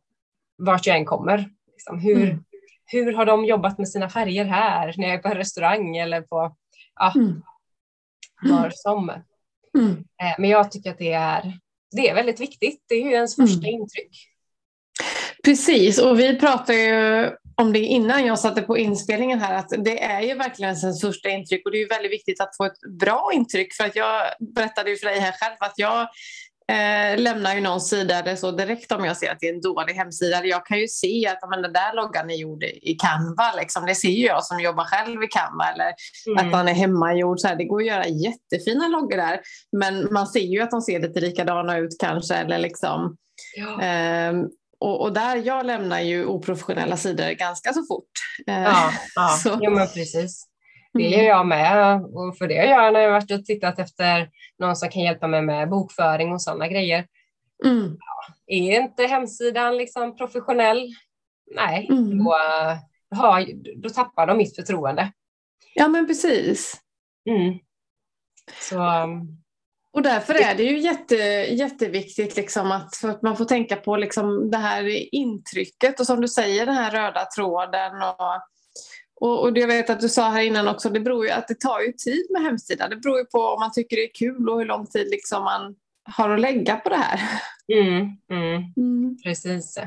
[0.58, 1.50] vart jag än kommer.
[1.72, 2.44] Liksom, hur, mm.
[2.86, 6.22] hur har de jobbat med sina färger här när jag är på en restaurang eller
[6.22, 6.56] på
[6.96, 7.42] ja, mm.
[8.44, 9.10] var som.
[9.78, 9.92] Mm.
[9.92, 11.60] Eh, men jag tycker att det är,
[11.92, 12.84] det är väldigt viktigt.
[12.88, 13.82] Det är ju ens första mm.
[13.82, 14.32] intryck.
[15.44, 20.04] Precis, och vi pratade ju om det innan jag satte på inspelningen här att det
[20.04, 23.00] är ju verkligen ens första intryck och det är ju väldigt viktigt att få ett
[23.00, 24.22] bra intryck för att jag
[24.56, 26.02] berättade ju för dig här själv att jag
[26.72, 29.62] eh, lämnar ju någon sida det så direkt om jag ser att det är en
[29.62, 30.46] dålig hemsida.
[30.46, 33.86] Jag kan ju se att men, den där loggan är gjord i Canva, liksom.
[33.86, 35.94] det ser ju jag som jobbar själv i Canva eller
[36.28, 36.46] mm.
[36.46, 37.40] att den är hemmagjord.
[37.40, 37.56] Så här.
[37.56, 39.40] Det går att göra jättefina loggor där
[39.72, 43.18] men man ser ju att de ser lite likadana ut kanske eller liksom
[43.56, 43.82] ja.
[43.82, 44.34] eh,
[44.80, 48.12] och, och, där, jag lämnar ju oprofessionella sidor ganska så fort.
[48.48, 49.28] Eh, ja, ja.
[49.28, 49.60] så.
[49.62, 50.48] Jo, men precis.
[50.94, 51.26] Det gör mm.
[51.26, 54.90] jag med och för det gör jag när jag varit och tittat efter någon som
[54.90, 57.06] kan hjälpa mig med bokföring och sådana grejer.
[57.66, 57.98] Mm.
[58.00, 60.94] Ja, är inte hemsidan liksom professionell?
[61.56, 62.18] Nej, mm.
[62.18, 62.36] då,
[63.16, 65.12] då, då tappar de mitt förtroende.
[65.74, 66.82] Ja men precis.
[67.30, 67.60] Mm.
[68.62, 68.80] Så,
[69.96, 71.16] och därför är det ju jätte,
[71.56, 76.22] jätteviktigt liksom att, för att man får tänka på liksom det här intrycket och som
[76.22, 77.92] du säger den här röda tråden.
[78.02, 78.42] Och,
[79.22, 81.60] och, och jag vet att du sa här innan också, det beror ju att det
[81.60, 82.90] tar ju tid med hemsidan.
[82.90, 85.44] Det beror ju på om man tycker det är kul och hur lång tid liksom
[85.44, 87.20] man har att lägga på det här.
[87.74, 89.18] Mm, mm, mm.
[89.24, 89.80] Precis,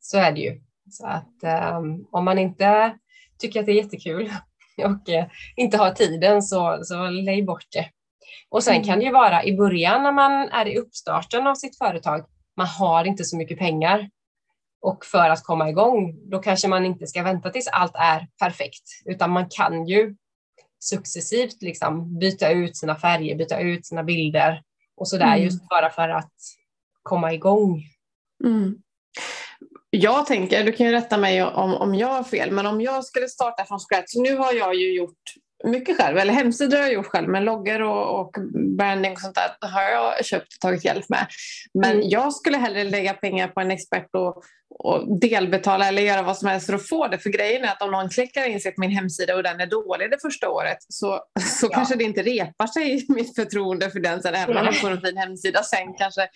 [0.00, 0.60] så är det ju.
[0.90, 2.94] Så att um, om man inte
[3.38, 4.32] tycker att det är jättekul
[4.78, 5.24] och uh,
[5.56, 7.90] inte har tiden så, så lägg bort det.
[8.48, 8.98] Och sen kan mm.
[8.98, 13.04] det ju vara i början när man är i uppstarten av sitt företag, man har
[13.04, 14.10] inte så mycket pengar.
[14.82, 18.84] Och för att komma igång, då kanske man inte ska vänta tills allt är perfekt,
[19.04, 20.16] utan man kan ju
[20.84, 24.62] successivt liksom byta ut sina färger, byta ut sina bilder
[24.96, 25.44] och så där mm.
[25.44, 26.32] just bara för att
[27.02, 27.82] komma igång.
[28.44, 28.78] Mm.
[29.90, 33.04] Jag tänker, du kan ju rätta mig om, om jag har fel, men om jag
[33.04, 35.22] skulle starta från scratch, nu har jag ju gjort
[35.64, 38.36] mycket själv, eller hemsidor har jag gjort själv, men loggor och, och
[38.76, 41.26] branding och sånt där har jag köpt och tagit hjälp med.
[41.74, 42.08] Men mm.
[42.08, 44.42] jag skulle hellre lägga pengar på en expert och,
[44.78, 47.18] och delbetala eller göra vad som helst för att få det.
[47.18, 49.66] För grejen är att om någon klickar in sig på min hemsida och den är
[49.66, 51.74] dålig det första året så, så ja.
[51.74, 55.00] kanske det inte repar sig mitt förtroende för den sen, även om jag får en
[55.00, 56.28] fin hemsida sen kanske.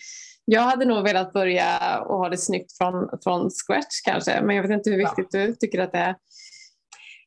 [0.45, 4.63] Jag hade nog velat börja och ha det snyggt från, från scratch kanske, men jag
[4.63, 5.39] vet inte hur viktigt ja.
[5.39, 6.15] du tycker att det är.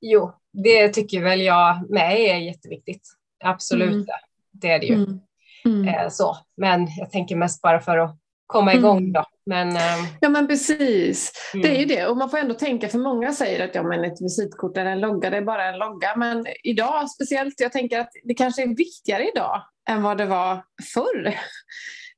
[0.00, 0.32] Jo,
[0.62, 3.02] det tycker väl jag med är jätteviktigt.
[3.44, 4.06] Absolut, mm.
[4.52, 4.94] det är det ju.
[4.94, 5.20] Mm.
[5.64, 5.88] Mm.
[5.88, 6.36] Eh, så.
[6.56, 8.16] Men jag tänker mest bara för att
[8.46, 9.12] komma igång mm.
[9.12, 9.24] då.
[9.46, 11.88] Men, eh, ja men precis, det är ju mm.
[11.88, 12.06] det.
[12.06, 15.00] Och man får ändå tänka, för många säger att ja, men ett visitkort eller en
[15.00, 16.16] logga, det är bara en logga.
[16.16, 20.64] Men idag speciellt, jag tänker att det kanske är viktigare idag än vad det var
[20.94, 21.34] förr.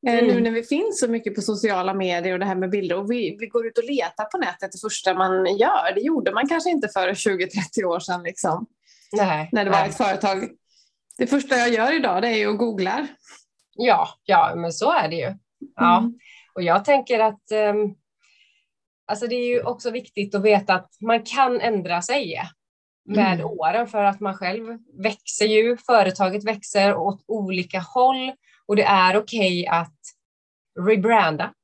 [0.06, 0.26] Eh, mm.
[0.26, 3.10] Nu när vi finns så mycket på sociala medier och det här med bilder och
[3.10, 5.94] vi, vi går ut och letar på nätet det första man gör.
[5.94, 8.22] Det gjorde man kanske inte för 20-30 år sedan.
[8.22, 8.66] Liksom.
[9.12, 9.88] Nej, när det var nej.
[9.88, 10.48] ett företag.
[11.18, 13.06] Det första jag gör idag det är ju att googla.
[13.74, 15.34] Ja, ja, men så är det ju.
[15.76, 15.98] Ja.
[15.98, 16.18] Mm.
[16.54, 17.94] Och jag tänker att ehm,
[19.06, 22.42] alltså det är ju också viktigt att veta att man kan ändra sig
[23.04, 23.46] med Mm.
[23.46, 28.32] åren för att man själv växer ju, företaget växer åt olika håll
[28.70, 29.98] och det är okej att
[30.80, 31.54] rebranda.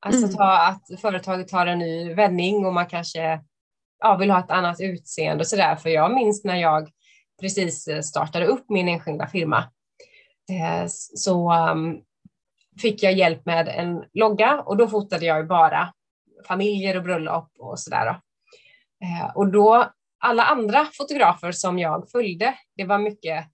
[0.00, 0.36] Alltså Mm.
[0.36, 3.40] ta att företaget tar en ny vändning och man kanske
[3.98, 5.76] ja, vill ha ett annat utseende och sådär.
[5.76, 6.90] För jag minns när jag
[7.40, 9.58] precis eh, startade upp min enskilda firma
[10.50, 12.00] eh, så um,
[12.80, 15.92] fick jag hjälp med en logga och då fotade jag ju bara
[16.46, 18.06] familjer och bröllop och sådär.
[18.06, 18.10] då.
[19.06, 23.46] Eh, och då alla andra fotografer som jag följde, det var mycket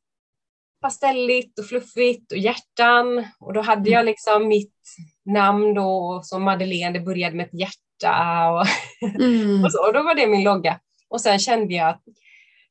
[0.86, 4.74] pastelligt och fluffigt och hjärtan och då hade jag liksom mitt
[5.24, 8.66] namn då som Madeleine, det började med ett hjärta och,
[9.20, 9.64] Mm.
[9.64, 10.80] och, så, och då var det min logga.
[11.08, 12.02] Och sen kände jag att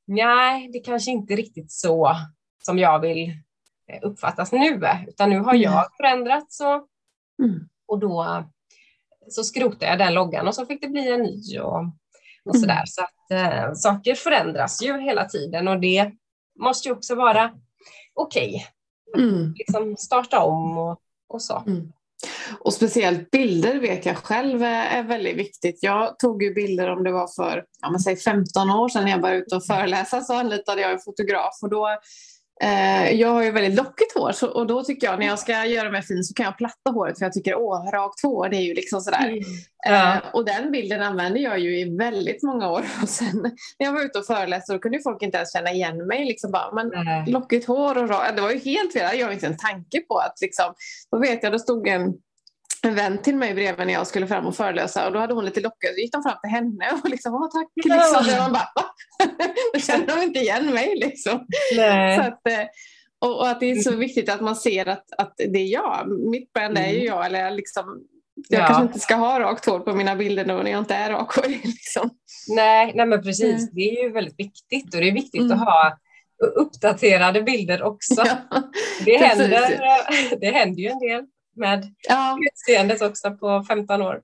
[0.07, 2.15] nej, det kanske inte riktigt så
[2.65, 3.29] som jag vill
[3.91, 5.61] eh, uppfattas nu, utan nu har Mm.
[5.61, 6.87] jag förändrats och,
[7.45, 7.59] Mm.
[7.87, 8.43] och då
[9.29, 11.77] så skrotade jag den loggan och så fick det bli en ny och,
[12.45, 12.61] och Mm.
[12.61, 12.83] sådär.
[12.85, 16.11] Så att eh, saker förändras ju hela tiden och det
[16.59, 17.51] måste ju också vara
[18.15, 18.67] okej.
[19.17, 19.53] Mm.
[19.57, 21.63] Liksom starta om och, och så.
[21.67, 21.91] Mm.
[22.59, 25.79] Och speciellt bilder vet jag själv är väldigt viktigt.
[25.81, 29.11] Jag tog ju bilder om det var för ja, men säg 15 år sedan när
[29.11, 31.97] jag började ut och föreläsa så anlitade jag en fotograf och då
[33.11, 35.91] jag har ju väldigt lockigt hår så, och då tycker jag när jag ska göra
[35.91, 38.61] mig fin så kan jag platta håret för jag tycker åh, rakt hår det är
[38.61, 39.39] ju liksom sådär.
[39.85, 40.15] Ja.
[40.15, 43.41] Eh, och den bilden använde jag ju i väldigt många år och sen
[43.79, 46.25] när jag var ute och föreläste då kunde ju folk inte ens känna igen mig.
[46.25, 47.31] Liksom bara, men Nej.
[47.31, 48.35] lockigt hår och rakt.
[48.35, 49.19] Det var ju helt fel.
[49.19, 50.73] Jag har inte en tanke på att liksom,
[51.11, 52.13] då vet jag, då stod en,
[52.85, 55.45] en vän till mig bredvid när jag skulle fram och föreläsa och då hade hon
[55.45, 55.93] lite lockigt.
[55.95, 57.67] Så gick de fram till henne och liksom, åh tack.
[57.75, 58.23] Liksom.
[58.23, 58.85] Så man bara, va?
[59.73, 61.45] Då känner de inte igen mig liksom.
[61.75, 62.17] Nej.
[62.17, 62.65] Så att, eh,
[63.19, 66.07] och, och att det är så viktigt att man ser att, att det är jag.
[66.31, 67.05] Mitt brand är ju Mm.
[67.05, 67.25] jag.
[67.25, 67.85] Eller liksom,
[68.49, 68.65] jag Ja.
[68.67, 71.61] kanske inte ska ha rakt hår på mina bilder då när jag inte är rakhårig.
[71.65, 72.09] Liksom.
[72.55, 73.61] Nej, nej, men precis.
[73.61, 73.69] Mm.
[73.71, 75.51] Det är ju väldigt viktigt och det är viktigt Mm.
[75.51, 75.97] att ha
[76.55, 78.15] uppdaterade bilder också.
[78.25, 78.61] Ja.
[79.05, 79.79] Det, händer,
[80.39, 82.37] det händer ju en del med Ja.
[82.51, 84.21] utseendet också på 15 år.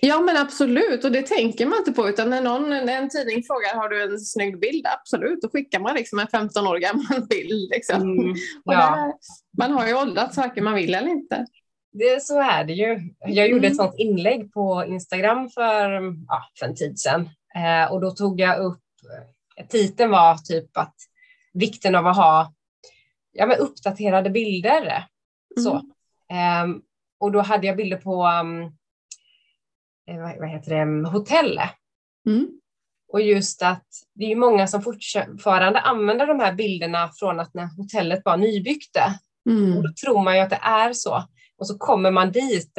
[0.00, 1.04] ja, men absolut.
[1.04, 2.08] Och det tänker man inte på.
[2.08, 5.40] Utan när någon, när en tidning frågar har du en snygg bild, absolut.
[5.42, 7.70] Då skickar man liksom en 15 år gammal bild.
[7.70, 8.02] Liksom.
[8.02, 9.12] Mm, ja, där,
[9.58, 11.46] man har ju åldrats varken man vill eller inte.
[11.92, 13.00] det, så är det ju.
[13.26, 13.84] Jag gjorde ett Mm.
[13.86, 15.90] sånt inlägg på Instagram för,
[16.28, 18.80] ja, för en tid sedan eh, och då tog jag upp,
[19.58, 20.94] eh, titeln var typ att
[21.52, 22.52] vikten av att ha
[23.32, 25.04] ja, men uppdaterade bilder.
[25.60, 25.70] Så.
[25.72, 25.92] Mm.
[26.32, 26.82] Ehm,
[27.20, 28.62] och då hade jag bilder på um,
[30.08, 31.60] eh, vad, vad heter det, hotell.
[32.26, 32.48] Mm.
[33.12, 37.68] Och just att det är många som fortfarande använder de här bilderna från att när
[37.76, 39.04] hotellet var nybyggde.
[39.44, 39.82] Och Mm.
[39.82, 41.24] då tror man ju att det är så.
[41.58, 42.78] Och så kommer man dit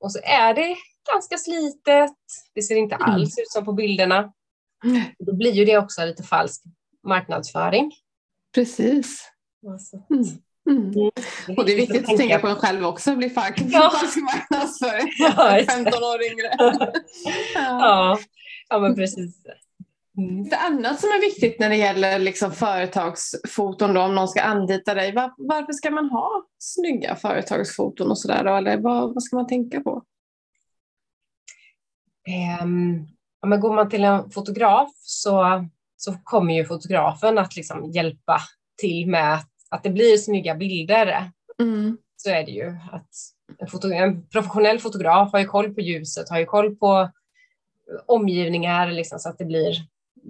[0.00, 0.76] och så är det
[1.12, 2.16] ganska slitet.
[2.54, 3.10] Det ser inte Mm.
[3.10, 4.32] alls ut som på bilderna.
[5.18, 6.62] Då blir ju det också lite falsk
[7.06, 7.92] marknadsföring.
[8.54, 9.30] Precis.
[9.68, 9.96] Alltså,
[10.70, 10.82] Mm.
[10.82, 11.10] Mm.
[11.56, 13.92] Och det är viktigt att tänka på en själv också, bli falsk Ja.
[14.22, 15.08] marknadsföring.
[15.18, 15.74] Ja, just det.
[15.74, 16.50] 15 år yngre.
[17.54, 18.18] Ja.
[18.68, 19.36] Ja, men precis.
[20.18, 20.48] Mm.
[20.48, 24.94] Det annat som är viktigt när det gäller liksom företagsfoton, då, om någon ska anlita
[24.94, 28.44] dig, var, varför ska man ha snygga företagsfoton och sådär?
[28.44, 30.02] Eller vad, vad ska man tänka på?
[32.28, 33.06] Ehm,
[33.40, 35.64] ja, men går man till en fotograf så,
[35.96, 38.40] så kommer ju fotografen att liksom hjälpa
[38.80, 41.30] till med att, att det blir snygga bilder.
[41.60, 41.98] Mm.
[42.16, 42.76] Så är det ju.
[42.92, 43.08] Att
[43.58, 47.10] en, foto, en professionell fotograf har ju koll på ljuset, har ju koll på
[48.06, 49.74] omgivningar liksom, så att det blir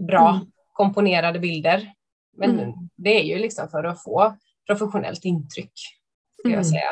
[0.07, 0.47] bra Mm.
[0.73, 1.93] komponerade bilder.
[2.37, 2.73] Men Mm.
[2.97, 5.73] det är ju liksom för att få professionellt intryck,
[6.39, 6.71] skulle jag Mm.
[6.71, 6.91] säga,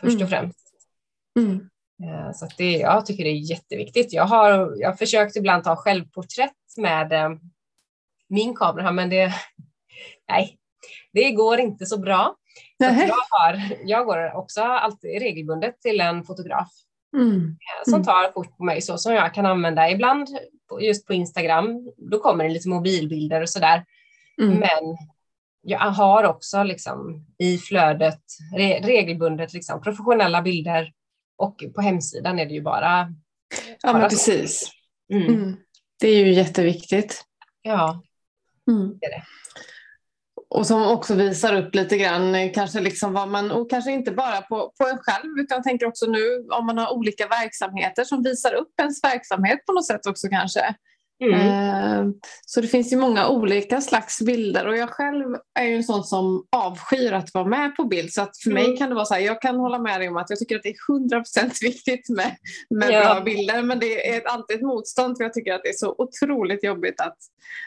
[0.00, 0.28] först och Mm.
[0.28, 0.58] främst.
[1.38, 1.68] Mm.
[2.02, 4.12] Eh, Så det, jag tycker det är jätteviktigt.
[4.12, 7.30] Jag har, jag har försökt ibland ta självporträtt med eh,
[8.28, 9.34] min kamera, men det,
[10.28, 10.58] nej,
[11.16, 12.34] det går inte så bra.
[12.78, 16.68] Så jag, har, jag går också alltid regelbundet till en fotograf
[17.16, 17.36] Mm.
[17.36, 18.04] eh, som Mm.
[18.04, 20.28] tar kort på mig så som jag kan använda ibland
[20.80, 21.92] just på Instagram.
[22.10, 23.84] Då kommer det lite mobilbilder och sådär.
[24.42, 24.54] Mm.
[24.58, 24.96] Men
[25.62, 28.20] jag har också liksom i flödet
[28.56, 30.92] re, regelbundet liksom professionella bilder
[31.36, 33.14] och på hemsidan är det ju bara
[33.82, 34.16] Ja, men bara så.
[34.16, 34.70] precis.
[35.12, 35.26] Mm.
[35.34, 35.56] Mm.
[36.00, 37.24] Det är ju jätteviktigt.
[37.62, 38.02] Ja,
[38.70, 38.98] Mm.
[39.00, 39.22] Det är det.
[40.48, 44.12] Och som också visar upp lite grann eh, kanske liksom vad man, och kanske inte
[44.12, 48.04] bara på, på en själv utan jag tänker också nu om man har olika verksamheter
[48.04, 50.74] som visar upp ens verksamhet på något sätt också kanske.
[51.24, 51.34] Mm.
[51.34, 52.14] Eh,
[52.46, 56.04] så det finns ju många olika slags bilder och jag själv är ju en sån
[56.04, 58.12] som avskyr att vara med på bild.
[58.12, 58.62] Så att för mm.
[58.62, 60.56] mig kan det vara så här, jag kan hålla med dig om att jag tycker
[60.56, 62.36] att det är 100% viktigt med,
[62.70, 63.14] med ja.
[63.14, 63.62] bra bilder.
[63.62, 67.00] Men det är alltid ett motstånd för jag tycker att det är så otroligt jobbigt
[67.00, 67.18] att,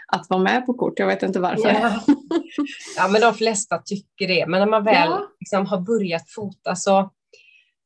[0.08, 1.00] att vara med på kort.
[1.00, 1.70] Jag vet inte varför.
[1.70, 2.00] Ja,
[2.98, 4.46] ja men de flesta tycker det.
[4.48, 5.28] Men när man väl ja.
[5.40, 7.12] liksom har börjat fota så,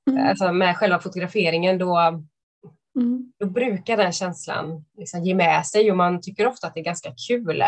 [0.10, 0.28] mm.
[0.28, 2.24] alltså med själva fotograferingen då
[2.96, 3.32] Mm.
[3.40, 6.84] Då brukar den känslan liksom ge med sig och man tycker ofta att det är
[6.84, 7.64] ganska kul.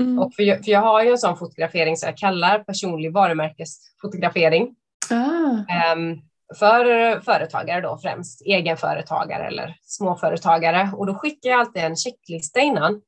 [0.00, 0.18] Mm.
[0.18, 4.74] Och för, jag, för jag har ju en sån fotografering som jag kallar personlig varumärkesfotografering.
[5.10, 5.92] Ah.
[5.94, 6.22] Um,
[6.58, 10.90] för företagare då främst, egenföretagare eller småföretagare.
[10.96, 13.00] Och då skickar jag alltid en checklista innan.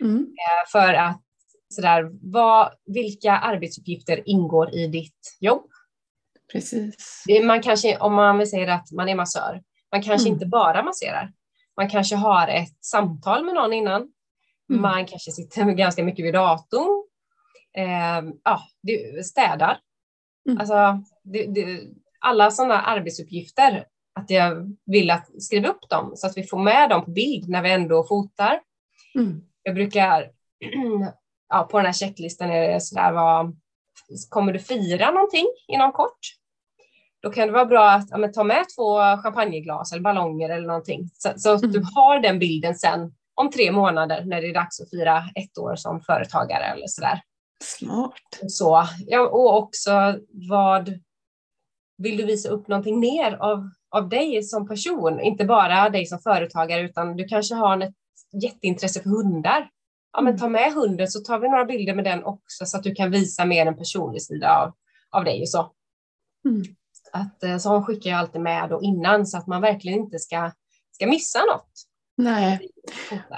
[0.00, 0.16] Mm.
[0.16, 1.20] Uh, för att
[1.74, 5.66] sådär, vad, vilka arbetsuppgifter ingår i ditt jobb?
[6.52, 7.24] Precis.
[7.44, 10.34] Man kanske, om man vill säga att man är massör, man kanske mm.
[10.34, 11.32] inte bara masserar.
[11.76, 14.12] Man kanske har ett samtal med någon innan.
[14.70, 14.82] Mm.
[14.82, 17.04] Man kanske sitter ganska mycket vid datorn.
[17.76, 18.62] Eh, ja,
[19.24, 19.78] städar.
[20.48, 20.58] Mm.
[20.60, 21.80] Alltså, det, det,
[22.20, 26.90] alla sådana arbetsuppgifter, att jag vill att skriva upp dem så att vi får med
[26.90, 28.60] dem på bild när vi ändå fotar.
[29.14, 29.42] Mm.
[29.62, 30.30] Jag brukar,
[31.48, 33.56] ja, på den här checklistan är det sådär, vad,
[34.28, 36.18] kommer du fira någonting inom kort?
[37.22, 41.10] Då kan det vara bra att ja, ta med två champagneglas eller ballonger eller någonting.
[41.14, 41.72] Så, så att mm.
[41.72, 45.58] du har den bilden sen om tre månader när det är dags att fira ett
[45.58, 47.20] år som företagare eller sådär.
[47.64, 48.40] Smart.
[48.48, 49.90] Så, ja, och också
[50.50, 50.98] vad
[51.98, 55.20] vill du visa upp någonting mer av, av dig som person?
[55.20, 57.94] Inte bara dig som företagare utan du kanske har ett
[58.42, 59.70] jätteintresse för hundar.
[60.12, 60.40] Ja, men mm.
[60.40, 63.10] ta med hunden så tar vi några bilder med den också så att du kan
[63.10, 64.72] visa mer en personlig sida av,
[65.18, 65.72] av dig och så.
[66.44, 66.62] Mm
[67.12, 70.50] att eh, sån skickar jag alltid med då innan så att man verkligen inte ska,
[70.92, 71.90] ska missa något.
[72.22, 72.60] Nej,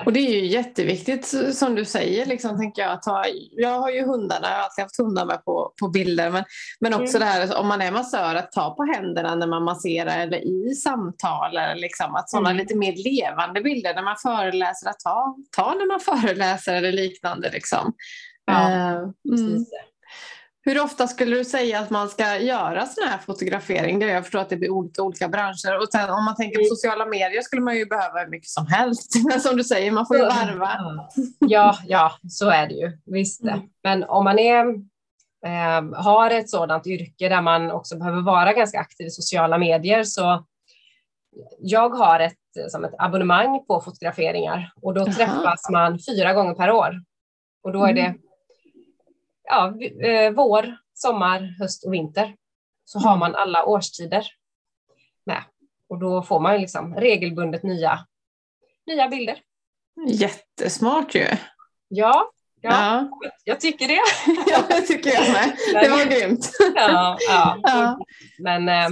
[0.07, 2.27] och det är ju jätteviktigt som du säger.
[2.27, 5.73] Liksom, tänker jag, ta, jag har ju hundarna, jag har alltid haft hundar med på,
[5.81, 6.31] på bilder.
[6.31, 6.45] Men,
[6.81, 7.21] men också mm.
[7.21, 10.75] det här om man är massör, att ta på händerna när man masserar eller i
[10.75, 11.57] samtal.
[11.57, 12.61] Eller liksom, att sådana mm.
[12.61, 17.51] lite mer levande bilder när man föreläser, att ta, ta när man föreläser eller liknande.
[17.51, 17.93] Liksom.
[18.45, 19.65] Ja, uh, mm.
[20.64, 23.98] Hur ofta skulle du säga att man ska göra sån här fotografering?
[23.98, 25.79] Det jag förstår att det blir olika, olika branscher.
[25.79, 26.68] Och sen om man tänker på mm.
[26.68, 29.12] sociala medier skulle man ju behöva hur mycket som helst.
[29.29, 30.70] Men som du säger, man får ju varva.
[31.38, 32.98] Ja, ja så är det ju.
[33.07, 33.42] Visst.
[33.42, 33.61] Mm.
[33.85, 34.66] Men om man är,
[35.46, 40.05] eh, har ett sådant yrke där man också behöver vara ganska aktiv i sociala medier
[40.05, 40.44] så
[41.59, 46.70] jag har ett, som ett abonnemang på fotograferingar och då träffas man fyra gånger per
[46.70, 46.94] år.
[47.62, 48.18] Och då är det mm
[49.53, 49.75] ja,
[50.09, 52.35] eh, vår, sommar, höst och vinter.
[52.85, 54.27] Så har man alla årstider
[55.27, 55.43] med.
[55.88, 58.07] Och då får man liksom regelbundet nya,
[58.87, 59.38] nya bilder.
[60.07, 61.27] Jättesmart ju.
[61.88, 63.31] Ja, ja, ja.
[63.45, 64.01] jag tycker det.
[64.51, 65.57] ja, det tycker jag med.
[65.83, 66.51] Det var grymt.
[66.75, 67.59] ja, ja.
[67.62, 67.99] ja.
[68.38, 68.88] Men eh,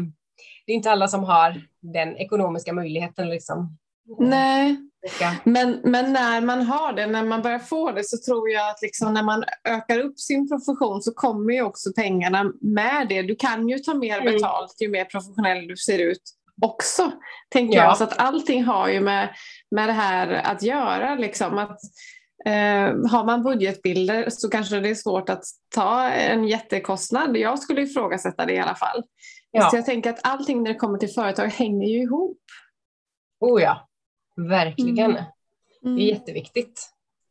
[0.66, 3.31] det är inte alla som har den ekonomiska möjligheten.
[3.31, 3.79] Liksom.
[4.18, 4.89] Nej,
[5.45, 8.83] men, men när man har det, när man börjar få det så tror jag att
[8.83, 13.23] liksom när man ökar upp sin profession så kommer ju också pengarna med det.
[13.23, 14.35] Du kan ju ta mer mm.
[14.35, 16.23] betalt ju mer professionell du ser ut
[16.63, 17.13] också.
[17.49, 17.85] Tänker ja.
[17.85, 17.97] jag.
[17.97, 19.29] Så att allting har ju med,
[19.71, 21.15] med det här att göra.
[21.15, 21.59] Liksom.
[21.59, 21.79] Att,
[22.47, 27.37] eh, har man budgetbilder så kanske det är svårt att ta en jättekostnad.
[27.37, 29.03] Jag skulle ifrågasätta det i alla fall.
[29.51, 29.71] Ja.
[29.71, 32.39] Så jag tänker att allting när det kommer till företag hänger ju ihop.
[33.41, 33.89] Oh ja,
[34.37, 35.11] Verkligen.
[35.11, 35.25] Mm.
[35.85, 35.97] Mm.
[35.97, 36.90] Det är jätteviktigt.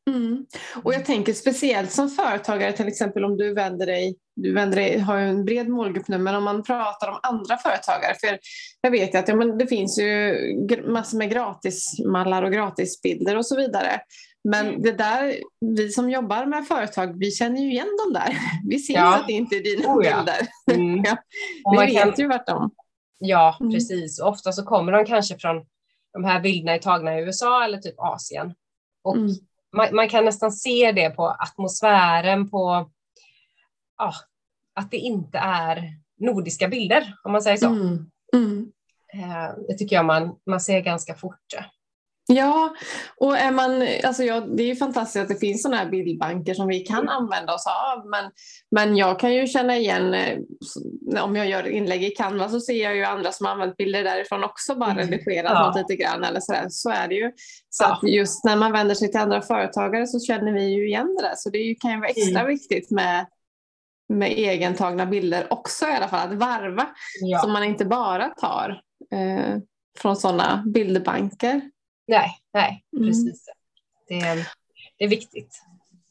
[0.09, 0.45] Mm.
[0.83, 4.99] Och jag tänker speciellt som företagare, till exempel om du vänder dig, du vänder dig,
[4.99, 8.39] har en bred målgrupp nu, men om man pratar om andra företagare, för
[8.81, 10.35] jag vet ju att ja, men det finns ju
[10.87, 14.01] massor med gratismallar och gratisbilder och så vidare.
[14.43, 14.81] Men mm.
[14.81, 15.35] det där,
[15.75, 18.37] vi som jobbar med företag, vi känner ju igen dem där.
[18.69, 19.15] Vi ser ja.
[19.15, 20.17] att det inte är dina oh, ja.
[20.17, 20.47] bilder.
[20.71, 21.03] Mm.
[21.71, 22.13] vi vet kan...
[22.17, 22.71] ju vart de...
[23.19, 23.73] Ja, mm.
[23.73, 24.19] precis.
[24.19, 25.65] Ofta så kommer de kanske från
[26.13, 28.53] de här bilderna är tagna i USA eller typ Asien.
[29.03, 29.31] Och mm.
[29.75, 32.91] man, man, kan nästan se det på atmosfären, på
[33.97, 34.13] ja,
[34.75, 35.83] att det inte är
[36.17, 37.69] nordiska bilder, om man säger så.
[37.69, 38.11] Mm.
[38.33, 38.71] Mm.
[39.13, 41.55] Eh, det tycker jag man, man ser ganska fort.
[42.31, 42.73] Ja,
[43.17, 46.53] och är man, alltså jag, det är ju fantastiskt att det finns sådana här bildbanker
[46.53, 47.09] som vi kan mm.
[47.09, 48.09] använda oss av.
[48.09, 48.31] Men,
[48.71, 50.37] men jag kan ju känna igen, eh,
[51.23, 54.03] om jag gör inlägg i Canva så ser jag ju andra som har använt bilder
[54.03, 55.07] därifrån också bara mm.
[55.07, 55.67] redigerat ja.
[55.67, 56.65] något lite grann eller sådär.
[56.69, 57.31] Så är det ju.
[57.69, 57.93] Så ja.
[57.93, 61.27] att just när man vänder sig till andra företagare så känner vi ju igen det
[61.27, 61.35] där.
[61.35, 62.47] Så det kan ju vara extra mm.
[62.47, 63.25] viktigt med,
[64.09, 66.29] med egentagna bilder också i alla fall.
[66.29, 66.87] Att varva
[67.21, 67.39] ja.
[67.39, 68.81] så man inte bara tar
[69.13, 69.57] eh,
[69.99, 71.61] från sådana bildbanker.
[72.09, 73.07] Nej, nej, mm.
[73.07, 73.45] precis.
[74.07, 74.45] Det,
[74.97, 75.61] det är viktigt.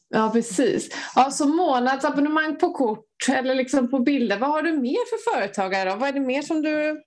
[0.09, 0.89] Ja, precis.
[1.15, 4.37] Ja, så månadsabonnemang på kort eller liksom på bilder.
[4.37, 5.89] Vad har du mer för företagare?
[5.89, 5.95] Då?
[5.95, 7.03] Vad är det mer som du...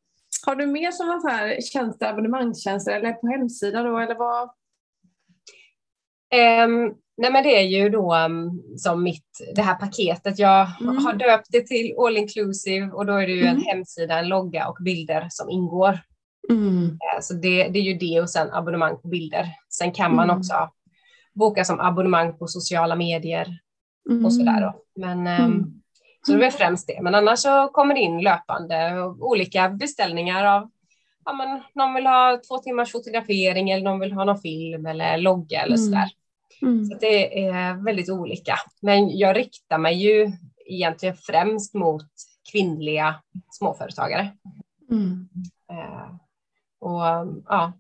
[0.46, 3.98] Har du mer som affär tjänster, abonnemangstjänster eller på hemsida då?
[3.98, 4.42] Eller vad?
[6.64, 10.38] Um, nej men det är ju då um, som mitt, det här paketet.
[10.38, 11.04] Jag mm.
[11.04, 13.56] har döpt det till all inclusive och då är det ju mm.
[13.56, 15.98] en hemsida, en logga och bilder som ingår.
[16.50, 16.84] Mm.
[16.84, 19.46] Uh, så det, det, är ju det och sen abonnemang på bilder.
[19.68, 20.38] Sen kan man mm.
[20.38, 20.54] också
[21.34, 23.58] boka som abonnemang på sociala medier
[24.10, 24.24] mm.
[24.24, 24.60] och sådär.
[24.60, 24.82] Då.
[25.00, 25.82] Men, um,
[26.26, 27.02] Så det är främst det.
[27.02, 30.70] Men annars så kommer det in löpande olika beställningar av
[31.24, 35.16] ja, men någon vill ha två timmars fotografering eller någon vill ha någon film eller
[35.16, 35.86] logga eller mm.
[35.86, 36.10] sådär.
[36.62, 36.84] Mm.
[36.84, 38.54] Så det är väldigt olika.
[38.82, 40.32] Men jag riktar mig ju
[40.66, 42.06] egentligen främst mot
[42.52, 43.14] kvinnliga
[43.50, 44.32] småföretagare.
[44.90, 45.28] Mm.
[46.82, 47.02] Och
[47.48, 47.72] ja,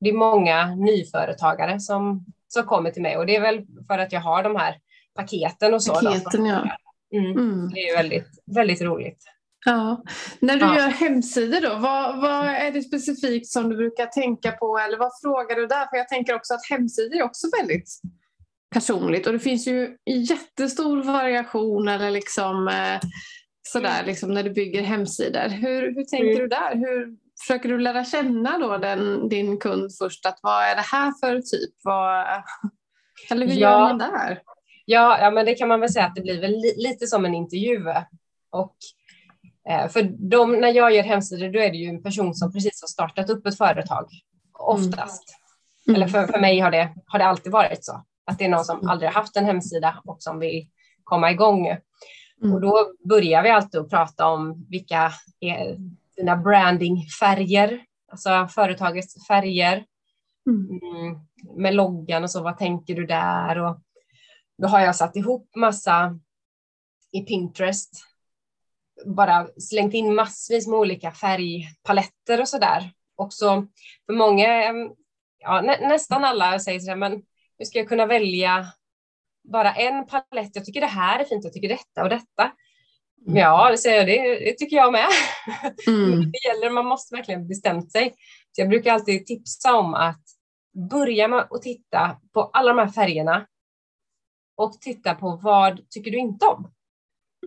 [0.00, 4.12] det är många nyföretagare som, som kommer till mig och det är väl för att
[4.12, 4.76] jag har de här
[5.14, 5.94] paketen och så.
[5.94, 6.48] Paketen, då.
[6.48, 6.76] ja.
[7.18, 7.30] Mm.
[7.30, 7.68] Mm.
[7.68, 9.24] Det är väldigt, väldigt roligt.
[9.64, 10.02] Ja.
[10.40, 10.76] När du ja.
[10.76, 15.10] gör hemsidor då, vad, vad, är det specifikt som du brukar tänka på eller vad
[15.22, 15.86] frågar du där?
[15.90, 17.88] För jag tänker också att hemsidor är också väldigt
[18.70, 23.08] personligt och det finns ju jättestor variation eller liksom eh,
[23.62, 24.06] sådär mm.
[24.06, 25.48] liksom när du bygger hemsidor.
[25.48, 26.38] Hur, hur tänker mm.
[26.38, 26.74] du där?
[26.74, 30.26] Hur försöker du lära känna då den, din kund först?
[30.26, 31.74] Att vad är det här för typ?
[31.82, 32.26] Vad,
[33.30, 33.70] eller hur ja.
[33.70, 34.42] gör man där?
[34.84, 37.24] Ja, ja, men det kan man väl säga att det blir väl li lite som
[37.24, 37.84] en intervju.
[38.50, 38.76] Och
[39.68, 42.82] Eh, för de, när jag gör hemsidor, då är det ju en person som precis
[42.82, 44.08] har startat upp ett företag,
[44.58, 45.24] oftast.
[45.88, 45.96] Mm.
[45.96, 48.64] Eller för, för mig har det, har det alltid varit så, att det är någon
[48.64, 48.88] som mm.
[48.88, 50.68] aldrig haft en hemsida och som vill
[51.04, 51.66] komma igång.
[51.66, 52.54] Mm.
[52.54, 55.76] Och då börjar vi alltid att prata om vilka är
[56.16, 59.84] dina brandingfärger, alltså företagets färger.
[60.46, 60.80] Mm.
[60.82, 61.20] mm.
[61.56, 63.58] med loggan och så, vad tänker du där?
[63.58, 63.80] Och
[64.58, 66.18] då har jag satt ihop massa
[67.12, 67.90] i Pinterest
[69.04, 72.90] bara slängt in massvis med olika färgpaletter och sådär.
[73.16, 73.66] Också
[74.06, 74.48] för många,
[75.38, 77.12] ja, nä, nästan alla säger så här, men
[77.58, 78.66] hur ska jag kunna välja
[79.52, 80.50] bara en palett?
[80.56, 82.52] Jag tycker det här är fint, jag tycker detta och detta.
[83.26, 83.36] Mm.
[83.36, 85.06] Ja, det säger jag, det, det tycker jag med.
[85.86, 86.20] Mm.
[86.20, 88.14] det gäller, man måste verkligen bestämt sig.
[88.52, 90.22] Så jag brukar alltid tipsa om att
[90.90, 93.46] börja med att titta på alla de här färgerna
[94.56, 96.72] och titta på vad tycker du inte om?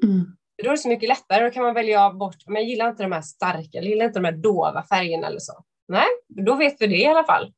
[0.03, 0.35] Mm.
[0.63, 3.03] Då är det så mycket lättare, då kan man välja bort, men jag gillar inte
[3.03, 5.63] de här starka, jag gillar inte de här dova färgerna eller så.
[5.87, 7.53] Nej, då vet vi det i alla fall.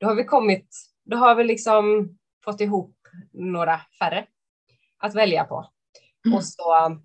[0.00, 0.68] Då har vi kommit,
[1.04, 2.08] då har vi liksom
[2.44, 2.96] fått ihop
[3.32, 4.26] några färre
[4.98, 5.70] att välja på.
[6.26, 6.36] Mm.
[6.36, 6.98] Och så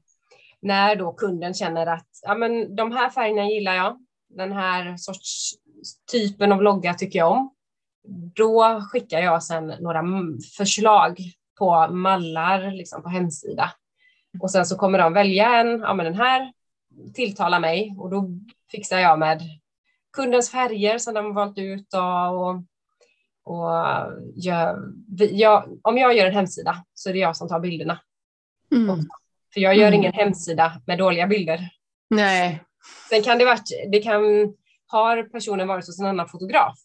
[0.65, 3.99] när då kunden känner att ja, men de här färgerna gillar jag,
[4.29, 5.53] den här sorts
[6.11, 7.53] typen av logga tycker jag om.
[8.35, 10.03] Då skickar jag sen några
[10.57, 11.19] förslag
[11.59, 13.71] på mallar liksom på hemsida
[14.39, 16.53] och sen så kommer de välja en, ja men den här
[17.13, 18.29] tilltalar mig och då
[18.71, 19.41] fixar jag med
[20.13, 22.49] kundens färger som de valt ut och,
[23.53, 23.71] och
[24.35, 27.99] gör, jag, om jag gör en hemsida så är det jag som tar bilderna.
[28.71, 28.99] Mm.
[29.55, 29.99] För jag gör mm.
[29.99, 31.69] ingen hemsida med dåliga bilder.
[32.09, 32.63] Nej.
[33.09, 34.21] Sen kan det varit, det kan,
[34.87, 36.77] har personen varit hos en annan fotograf,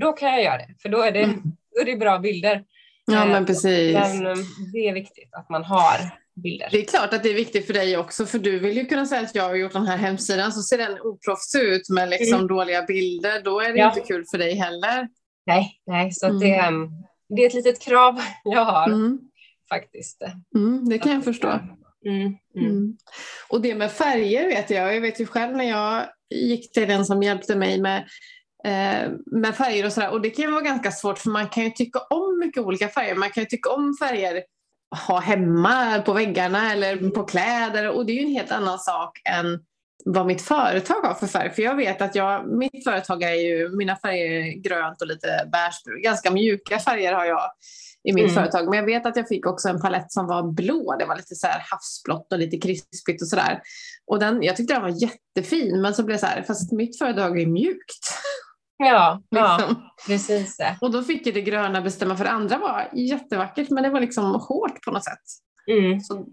[0.00, 1.42] då kan jag göra det, för då är det, mm.
[1.74, 2.64] då är det bra bilder.
[3.06, 3.94] Ja, men precis.
[3.94, 4.34] Men eh,
[4.72, 5.96] det är viktigt att man har
[6.42, 6.68] bilder.
[6.70, 9.06] Det är klart att det är viktigt för dig också för du vill ju kunna
[9.06, 12.34] säga att jag har gjort den här hemsidan så ser den oproffs ut med liksom
[12.34, 12.46] mm.
[12.46, 13.42] dåliga bilder.
[13.42, 13.88] Då är det ja.
[13.88, 15.08] inte kul för dig heller.
[15.46, 16.38] Nej, nej så mm.
[16.38, 16.72] det,
[17.28, 19.20] det är ett litet krav jag har mm.
[19.68, 20.22] faktiskt.
[20.56, 21.60] Mm, det kan jag förstå.
[22.06, 22.96] Mm, mm, mm.
[23.48, 24.94] Och det med färger vet jag.
[24.94, 27.98] Jag vet ju själv när jag gick till den som hjälpte mig med,
[28.64, 30.10] eh, med färger och sådär.
[30.10, 32.88] Och det kan ju vara ganska svårt för man kan ju tycka om mycket olika
[32.88, 33.14] färger.
[33.14, 34.42] Man kan ju tycka om färger
[35.06, 39.20] ha hemma på väggarna eller på kläder och det är ju en helt annan sak
[39.24, 39.60] än
[40.04, 41.50] vad mitt företag har för färg.
[41.50, 45.48] För jag vet att jag, mitt företag är ju, mina färger är grönt och lite
[45.52, 47.50] beige, ganska mjuka färger har jag
[48.08, 48.34] i mitt mm.
[48.34, 48.68] företag.
[48.68, 50.96] Men jag vet att jag fick också en palett som var blå.
[50.98, 53.62] Det var lite så havsblått och lite krispigt och sådär.
[54.06, 56.98] Och den, jag tyckte den var jättefin men så blev det så här, fast mitt
[56.98, 58.04] företag är mjukt.
[58.76, 59.48] Ja, liksom.
[59.58, 60.58] ja precis.
[60.80, 64.00] Och då fick ju det gröna bestämma för det andra var jättevackert men det var
[64.00, 65.24] liksom hårt på något sätt.
[65.70, 66.00] Mm.
[66.00, 66.26] Så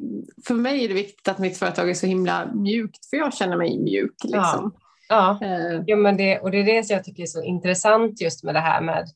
[0.47, 3.57] för mig är det viktigt att mitt företag är så himla mjukt för jag känner
[3.57, 4.15] mig mjuk.
[4.23, 4.73] Liksom.
[5.07, 5.47] Ja, ja.
[5.47, 5.83] Uh.
[5.87, 8.55] ja men det, och det är det som jag tycker är så intressant just med
[8.55, 9.07] det här med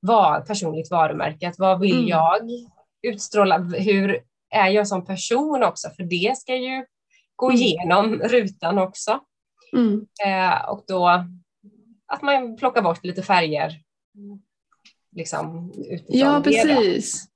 [0.00, 1.48] vad, personligt varumärke.
[1.48, 2.08] Att vad vill mm.
[2.08, 2.40] jag
[3.02, 3.58] utstråla?
[3.58, 4.20] Hur
[4.50, 5.88] är jag som person också?
[5.96, 6.84] För det ska ju
[7.36, 7.62] gå mm.
[7.62, 9.20] igenom rutan också.
[9.76, 9.94] Mm.
[10.26, 11.24] Uh, och då
[12.08, 13.72] att man plockar bort lite färger.
[15.16, 16.50] liksom utifrån Ja, det.
[16.50, 16.74] då.
[16.74, 17.28] precis.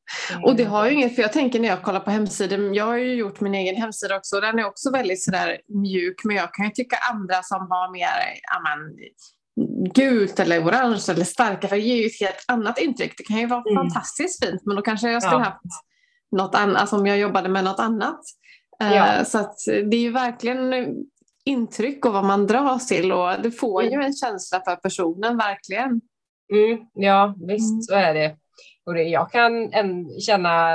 [0.45, 2.97] Och det har ju inget, för jag tänker när jag kollar på hemsidor, jag har
[2.97, 6.55] ju gjort min egen hemsida också, och den är också väldigt sådär mjuk, men jag
[6.55, 8.09] kan ju tycka andra som har mer
[8.43, 8.97] ja, men,
[9.95, 13.15] gult eller orange eller starka färger ger ju ett helt annat intryck.
[13.19, 13.75] Det kan ju vara Mm.
[13.85, 15.45] fantastiskt fint, men då kanske jag skulle Ja.
[15.45, 15.61] haft
[16.37, 18.21] något annat, alltså om jag jobbade med något annat.
[18.81, 19.25] Eh, Ja.
[19.25, 20.87] Så att det är ju verkligen
[21.45, 26.01] intryck och vad man dras till och det får ju en känsla för personen, verkligen.
[26.53, 27.83] Mm, ja, visst Mm.
[27.83, 28.37] så är det.
[28.87, 30.69] Och det, jag kan en, känna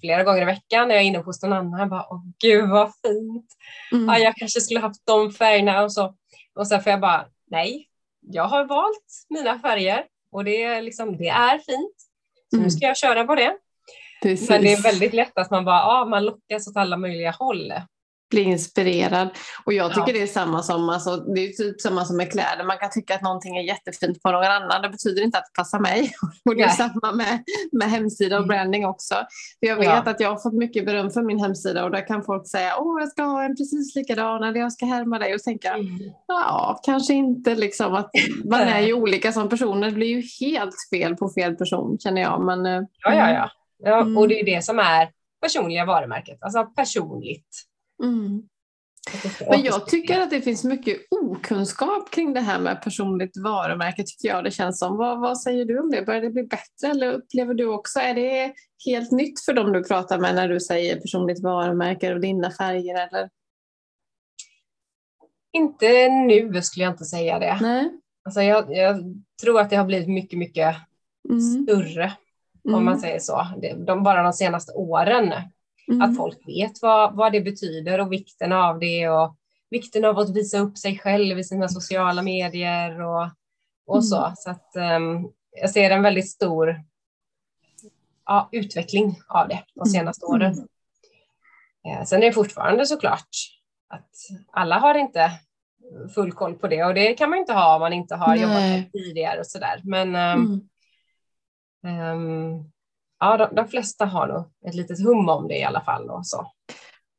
[0.00, 2.68] flera gånger i veckan när jag är inne hos någon annan, jag bara, åh gud
[2.70, 3.46] vad fint.
[3.92, 4.06] Mm.
[4.08, 6.14] Ja, jag kanske skulle haft de färgerna och så.
[6.54, 7.86] Och sen får jag bara, nej,
[8.30, 11.94] jag har valt mina färger och det är, liksom, det är fint.
[12.50, 12.70] Så nu Mm.
[12.70, 13.56] ska jag köra på det.
[14.22, 14.48] Precis.
[14.50, 17.72] Men det är väldigt lätt att man bara, ja, man lockas åt alla möjliga håll.
[18.30, 19.28] Bli inspirerad.
[19.64, 20.12] Och jag tycker Ja.
[20.12, 22.64] det är samma som, alltså, det är typ samma som med kläder.
[22.64, 24.82] Man kan tycka att någonting är jättefint på någon annan.
[24.82, 26.12] Det betyder inte att det passar mig.
[26.44, 26.76] Och det är Nej.
[26.76, 28.48] samma med, med hemsida och Mm.
[28.48, 29.14] branding också.
[29.60, 30.02] För jag vet Ja.
[30.10, 33.00] att jag har fått mycket beröm för min hemsida och där kan folk säga åh
[33.00, 35.86] jag ska ha en precis likadan eller jag ska härma dig och tänka Mm.
[36.28, 38.10] ja kanske inte liksom att
[38.44, 39.86] man är ju olika som personer.
[39.86, 42.44] Det blir ju helt fel på fel person känner jag.
[42.44, 43.50] Men, eh, Ja, ja, ja.
[43.84, 44.18] ja Mm.
[44.18, 45.08] Och det är det som är
[45.42, 47.46] personliga varumärket, alltså personligt.
[48.02, 48.48] Mm.
[49.50, 54.28] Men jag tycker att det finns mycket okunskap kring det här med personligt varumärke tycker
[54.28, 54.96] jag det känns som.
[54.96, 56.02] Vad, vad säger du om det?
[56.02, 58.00] Börjar det bli bättre eller upplever du också?
[58.00, 58.54] Är det
[58.86, 63.08] helt nytt för dem du pratar med när du säger personligt varumärke och dina färger
[63.08, 63.30] eller?
[65.52, 67.58] Inte nu skulle jag inte säga det.
[67.60, 67.90] Nej.
[68.24, 68.96] Alltså jag, jag
[69.42, 70.76] tror att det har blivit mycket, mycket
[71.28, 71.40] Mm.
[71.40, 72.12] större,
[72.64, 73.46] om man säger så.
[73.86, 75.32] De, bara de senaste åren.
[75.88, 76.02] Mm.
[76.02, 79.36] Att folk vet vad, vad det betyder och vikten av det och
[79.70, 83.28] vikten av att visa upp sig själv i sina sociala medier och,
[83.86, 84.24] och så.
[84.24, 84.36] Mm.
[84.36, 86.82] Så att um, jag ser en väldigt stor
[88.26, 90.36] ja, utveckling av det de senaste Mm.
[90.36, 90.68] åren.
[91.88, 93.28] Eh, sen är det fortfarande såklart
[93.88, 94.10] att
[94.52, 95.30] alla har inte
[96.14, 98.40] full koll på det och det kan man inte ha om man inte har Nej.
[98.42, 99.80] jobbat med tidigare och sådär.
[99.84, 100.68] Men ehm,
[101.84, 102.70] Mm.
[103.20, 106.10] Ja, de, de flesta har nog ett litet hum om det i alla fall.
[106.10, 106.52] Och så.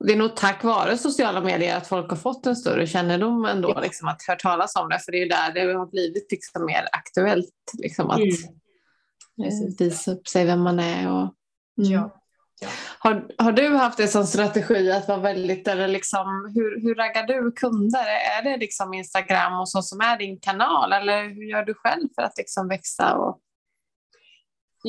[0.05, 3.71] Det är nog tack vare sociala medier att folk har fått en större kännedom ändå,
[3.75, 3.81] Ja.
[3.81, 4.99] liksom, att hört talas om det.
[4.99, 7.53] För det är ju där det har blivit liksom mer aktuellt.
[7.77, 9.49] Liksom, att Mm.
[9.49, 11.11] eh, visa upp sig vem man är.
[11.11, 11.33] Och,
[11.79, 11.91] Mm.
[11.91, 12.13] Ja.
[12.99, 17.27] Har, har du haft det som strategi att vara väldigt, eller liksom, hur, hur raggar
[17.27, 18.05] du kunder?
[18.39, 22.07] Är det liksom Instagram och så som är din kanal eller hur gör du själv
[22.15, 23.13] för att liksom växa?
[23.17, 23.39] Och,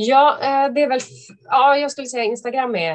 [0.01, 1.01] Ja, eh, det är väl,
[1.45, 2.95] ja, jag skulle säga Instagram är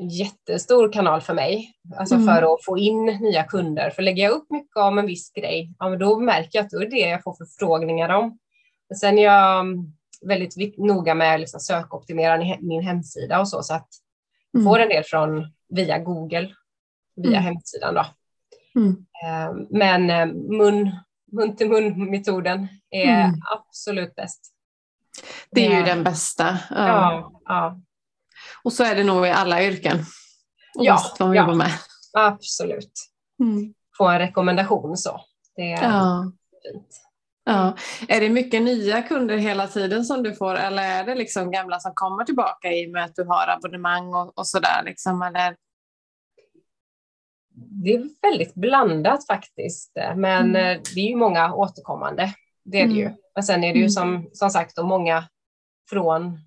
[0.00, 1.72] en jättestor kanal för mig.
[1.98, 2.26] Alltså Mm.
[2.26, 3.90] för att få in nya kunder.
[3.90, 6.70] För lägger jag upp mycket om en viss grej, ja, men då märker jag att
[6.70, 8.38] då är det jag får förfrågningar om.
[8.88, 9.92] Men sen är jag mm,
[10.26, 13.88] väldigt noga med att liksom sökoptimera min hemsida och så, så att
[14.52, 16.50] jag får en del från via Google,
[17.16, 17.42] via Mm.
[17.42, 18.06] hemsidan då.
[18.80, 18.96] Mm.
[19.24, 20.90] Eh, Men eh, mun,
[21.32, 23.34] mun till mun metoden är Mm.
[23.58, 24.53] absolut bäst.
[25.50, 25.84] Det är ju Ja.
[25.86, 26.58] den bästa.
[26.70, 27.32] Ja.
[27.44, 27.80] Ja,
[28.64, 29.98] Och så är det nog i alla yrken.
[30.74, 31.70] Ja, vad man jobbar med.
[32.12, 32.92] absolut.
[33.40, 33.74] Mm.
[33.98, 35.20] Få en rekommendation så.
[35.56, 36.32] Det är Ja.
[36.72, 37.00] fint.
[37.44, 37.76] Ja.
[38.08, 41.80] Är det mycket nya kunder hela tiden som du får eller är det liksom gamla
[41.80, 44.82] som kommer tillbaka i och med att du har abonnemang och, och sådär?
[44.84, 45.56] Liksom, eller?
[47.56, 50.56] Det är väldigt blandat faktiskt, men Mm.
[50.56, 52.34] eh, det är ju många återkommande.
[52.64, 53.04] Det är det ju.
[53.04, 53.16] Mm.
[53.34, 53.90] Men sen är det ju Mm.
[53.90, 55.24] som, som sagt då många
[55.90, 56.38] från,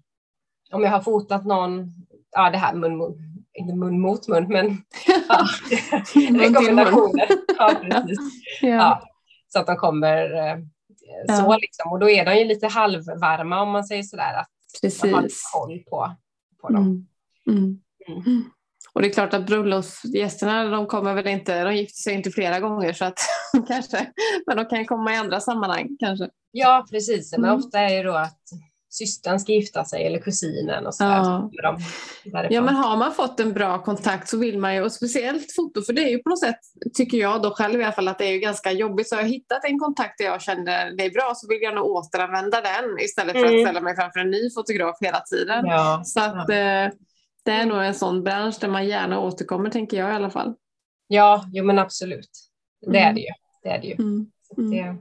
[0.72, 1.88] om jag har fotat någon,
[2.32, 4.66] ja det här mun, mun inte mun mot mun, men
[5.30, 5.48] ja,
[6.44, 7.28] rekommendationer.
[7.58, 8.20] Ja, precis.
[8.62, 9.02] Ja.
[9.48, 10.58] Så att de kommer eh,
[11.38, 11.92] så liksom.
[11.92, 14.48] Och då är de ju lite halvvarma om man säger sådär, att
[14.84, 15.52] man har lite Precis.
[15.54, 16.16] koll på,
[16.62, 17.08] på dem.
[17.48, 17.82] Mm.
[18.08, 18.44] Mm.
[18.98, 22.60] Och det är klart att bröllopsgästerna de kommer väl inte, de gifter sig inte flera
[22.60, 23.20] gånger så att
[23.68, 24.12] kanske,
[24.48, 26.28] men de kan komma i andra sammanhang kanske.
[26.52, 27.32] Ja, precis.
[27.32, 27.56] Men Mm.
[27.60, 28.40] ofta är det då att
[28.90, 30.94] systern ska gifta sig eller kusinen och.
[31.00, 31.50] Ja.
[32.24, 32.54] Så därifrån.
[32.56, 35.82] Ja men har man fått en bra kontakt så vill man ju, och speciellt foto,
[35.82, 36.60] för det är ju på något sätt,
[36.94, 39.10] tycker jag då själv i alla fall, att det är ju ganska jobbigt.
[39.10, 41.76] Så har jag hittat en kontakt där jag kände det är bra så vill jag
[41.76, 43.56] nog återanvända den istället för Mm.
[43.56, 45.66] att ställa mig framför en ny fotograf hela tiden.
[45.66, 46.88] Ja, Så att eh,
[47.48, 50.54] det är nog en sån bransch där man gärna återkommer tänker jag i alla fall.
[51.08, 52.30] ja jo, men absolut.
[52.92, 53.16] Det är Mm.
[53.16, 53.28] det ju.
[53.64, 53.94] Det är, det ju.
[53.94, 54.32] Mm.
[54.58, 54.70] Mm.
[54.72, 54.96] Det,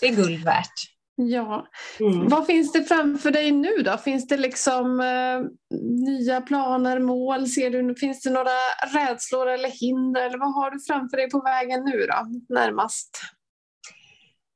[0.00, 0.72] det är guld värt.
[1.16, 1.66] Ja.
[2.00, 2.28] Mm.
[2.28, 3.96] Vad finns det framför dig nu då?
[3.96, 5.40] Finns det liksom eh,
[5.80, 7.48] nya planer, mål?
[7.48, 8.50] Ser du, finns det några
[8.94, 10.26] rädslor eller hinder?
[10.26, 13.20] Eller vad har du framför dig på vägen nu då, närmast?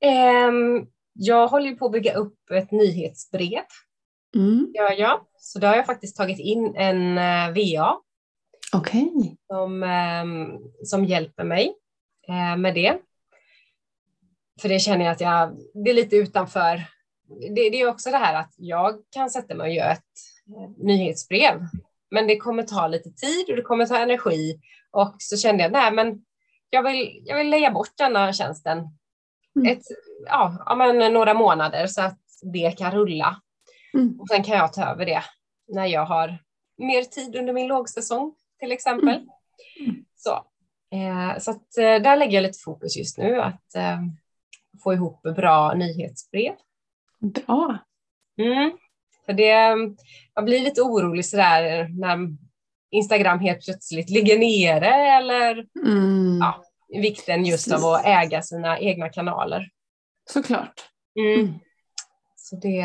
[0.05, 3.65] Ehm, jag håller på att bygga upp ett nyhetsbrev
[4.37, 4.71] Mm.
[4.75, 5.27] Ja, ja.
[5.39, 7.97] Så då har jag faktiskt tagit in en eh, VA
[8.73, 9.37] Okej.
[9.47, 10.49] som, ehm,
[10.85, 11.75] som hjälper mig
[12.29, 12.99] eh, med det.
[14.61, 16.85] För det känner jag att jag, det är lite utanför.
[17.55, 20.05] Det, det är också det här att jag kan sätta mig och göra ett
[20.57, 21.61] eh, nyhetsbrev.
[22.11, 24.61] Men det kommer ta lite tid och det kommer ta energi.
[24.91, 26.25] Och så kände jag, nej men
[26.71, 28.79] jag vill, jag vill lägga bort denna tjänsten
[29.57, 29.73] Mm.
[29.73, 29.83] ett,
[30.27, 33.41] ja, ja, men några månader så att det kan rulla.
[33.95, 34.21] Mm.
[34.21, 35.23] Och sen kan jag ta över det
[35.69, 36.39] när jag har
[36.79, 39.15] mer tid under min lågsäsong till exempel.
[39.81, 40.05] Mm.
[40.17, 40.31] Så,
[40.97, 43.99] eh, så att, eh, där lägger jag lite fokus just nu, att eh,
[44.83, 46.55] få ihop bra nyhetsbrev.
[47.21, 47.79] Bra.
[48.39, 48.73] Mm.
[49.27, 49.77] För det,
[50.35, 52.19] jag blir lite orolig sådär när
[52.91, 56.39] Instagram helt plötsligt ligger nere eller Mm.
[56.41, 56.65] Ja.
[57.01, 57.85] vikten just Precis.
[57.85, 59.69] av att äga sina egna kanaler.
[60.31, 60.85] Såklart.
[61.19, 61.41] Mm.
[61.41, 61.55] Mm.
[62.37, 62.85] Så det,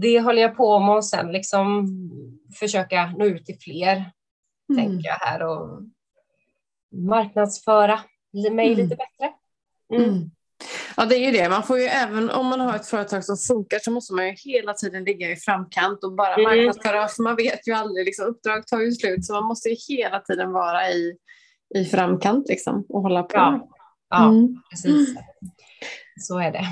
[0.00, 1.86] det håller jag på med och sen liksom
[2.60, 4.12] försöka nå ut till fler,
[4.70, 4.84] Mm.
[4.84, 5.82] tänker jag här och
[6.92, 8.00] marknadsföra
[8.52, 8.78] mig Mm.
[8.78, 9.32] lite bättre.
[9.94, 10.04] Mm.
[10.10, 10.30] Mm.
[10.96, 11.48] Ja, det är ju det.
[11.48, 14.34] Man får ju även om man har ett företag som funkar så måste man ju
[14.44, 16.44] hela tiden ligga i framkant och bara Mm.
[16.44, 17.08] marknadsföra.
[17.08, 20.20] För man vet ju aldrig, liksom, uppdrag tar ju slut så man måste ju hela
[20.20, 21.16] tiden vara i,
[21.74, 23.36] i framkant liksom, och hålla på.
[23.36, 23.68] Ja.
[24.10, 24.62] Ja, Mm.
[24.70, 25.14] precis.
[26.18, 26.64] Så är det.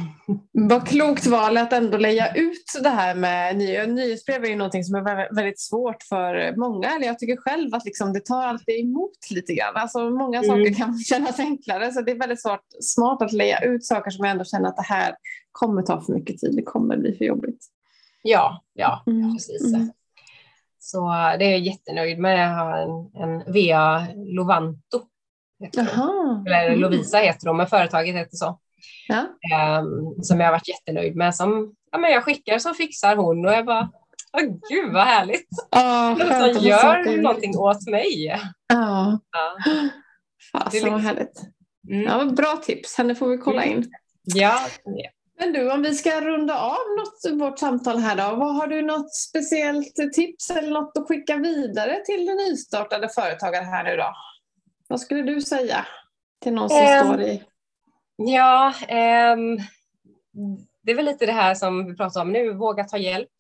[0.53, 4.84] Vad klokt val att ändå leja ut det här med ny, nyhetsbrev är ju någonting
[4.84, 6.88] som är vä- väldigt svårt för många.
[6.97, 9.76] Eller jag tycker själv att liksom det tar alltid emot lite grann.
[9.76, 10.49] Alltså många Mm.
[10.49, 14.24] saker kan kännas enklare så det är väldigt svårt, smart att leja ut saker som
[14.24, 15.14] jag ändå känner att det här
[15.53, 16.57] kommer ta för mycket tid.
[16.57, 17.66] Det kommer bli för jobbigt.
[18.22, 19.32] Ja, ja, Mm.
[19.34, 19.74] precis.
[19.74, 19.90] Mm.
[20.78, 21.01] Så
[21.38, 22.38] det är jag jättenöjd med.
[22.40, 25.01] Jag har en, en VA Lovanto.
[26.47, 26.76] Eller.
[26.76, 28.59] Lovisa heter hon, men företaget heter så.
[29.09, 29.26] Ja.
[29.57, 31.34] Ehm, som jag har varit jättenöjd med.
[31.34, 33.91] Som ja, men jag skickar så fixar hon och jag bara,
[34.32, 35.49] åh gud vad härligt.
[36.18, 38.24] Skönt som gör saker- någonting åt mig.
[38.26, 38.39] Ja,
[39.32, 39.57] Ja,
[40.53, 41.41] fasen liksom- vad härligt.
[41.91, 42.03] mm.
[42.03, 42.99] Ja, bra tips.
[42.99, 43.78] Henne får vi kolla Mm.
[43.78, 43.91] in.
[44.22, 44.59] ja.
[45.39, 48.37] Men du, om vi ska runda av något, vårt samtal här då.
[48.37, 53.84] Vad Har du något speciellt tips eller något att skicka vidare till nystartade företagare här
[53.84, 54.12] nu då?
[54.89, 55.87] Vad skulle du säga
[56.43, 57.05] till någon som Ehm.
[57.07, 57.43] står i...
[58.17, 59.59] ja ehm,
[60.83, 63.31] det är väl lite det här som vi pratar om nu, våga ta hjälp.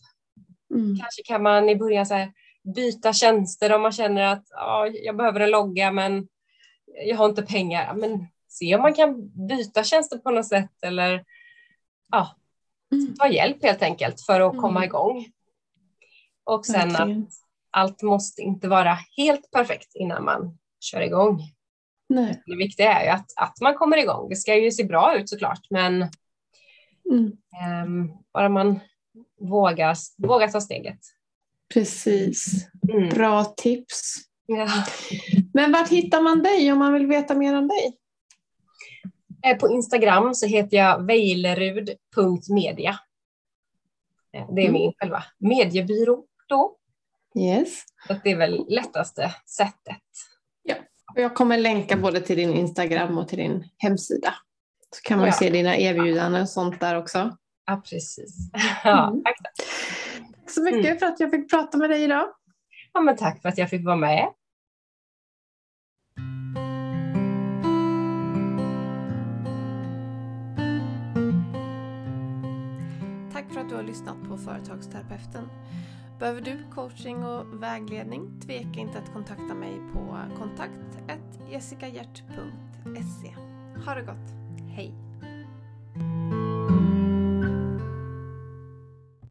[0.74, 0.96] Mm.
[1.00, 2.32] Kanske kan man i början så här,
[2.74, 6.28] byta tjänster om man känner att ja, jag behöver en logga men
[7.06, 7.94] jag har inte pengar.
[7.94, 11.24] Men se om man kan byta tjänster på något sätt eller
[12.12, 12.36] ja,
[12.92, 13.14] Mm.
[13.14, 14.82] ta hjälp helt enkelt för att komma Mm.
[14.82, 15.26] igång.
[16.44, 17.32] Och sen att
[17.70, 21.40] allt måste inte vara helt perfekt innan man kör igång.
[22.08, 22.42] Nej.
[22.46, 24.28] Det viktiga är ju att, att man kommer igång.
[24.28, 26.08] Det ska ju se bra ut såklart, men
[27.10, 27.32] Mm.
[27.62, 28.80] ehm, bara man
[29.40, 30.98] vågar, vågar ta steget.
[31.74, 32.66] Precis.
[32.92, 33.08] Mm.
[33.08, 34.14] Bra tips.
[34.46, 34.68] Ja.
[35.54, 37.98] Men vart hittar man dig om man vill veta mer om dig?
[39.44, 42.98] Eh, På Instagram så heter jag veilerud.media.
[44.32, 44.72] Eh, Det är Mm.
[44.72, 46.76] min själva mediebyrå då.
[47.38, 47.84] Yes.
[48.08, 49.96] Så det är väl lättaste sättet.
[51.16, 54.34] Jag kommer länka både till din Instagram och till din hemsida.
[54.96, 55.36] Så kan man ju Ja.
[55.38, 57.36] se dina erbjudanden och sånt där också.
[57.66, 58.36] Ja, precis.
[58.84, 59.22] Ja, Mm.
[59.24, 59.54] tack, tack.
[60.36, 60.98] Tack så mycket Mm.
[60.98, 62.26] för att jag fick prata med dig idag.
[62.92, 64.28] Ja, men tack för att jag fick vara med.
[73.32, 75.48] Tack för att du har lyssnat på Företagsterapeuten.
[76.18, 78.40] Behöver du coaching och vägledning?
[78.40, 80.72] Tveka inte att kontakta mig på kontakt
[81.50, 83.34] jessicahjert.se.
[83.84, 84.34] Ha det gott!
[84.68, 85.05] Hej!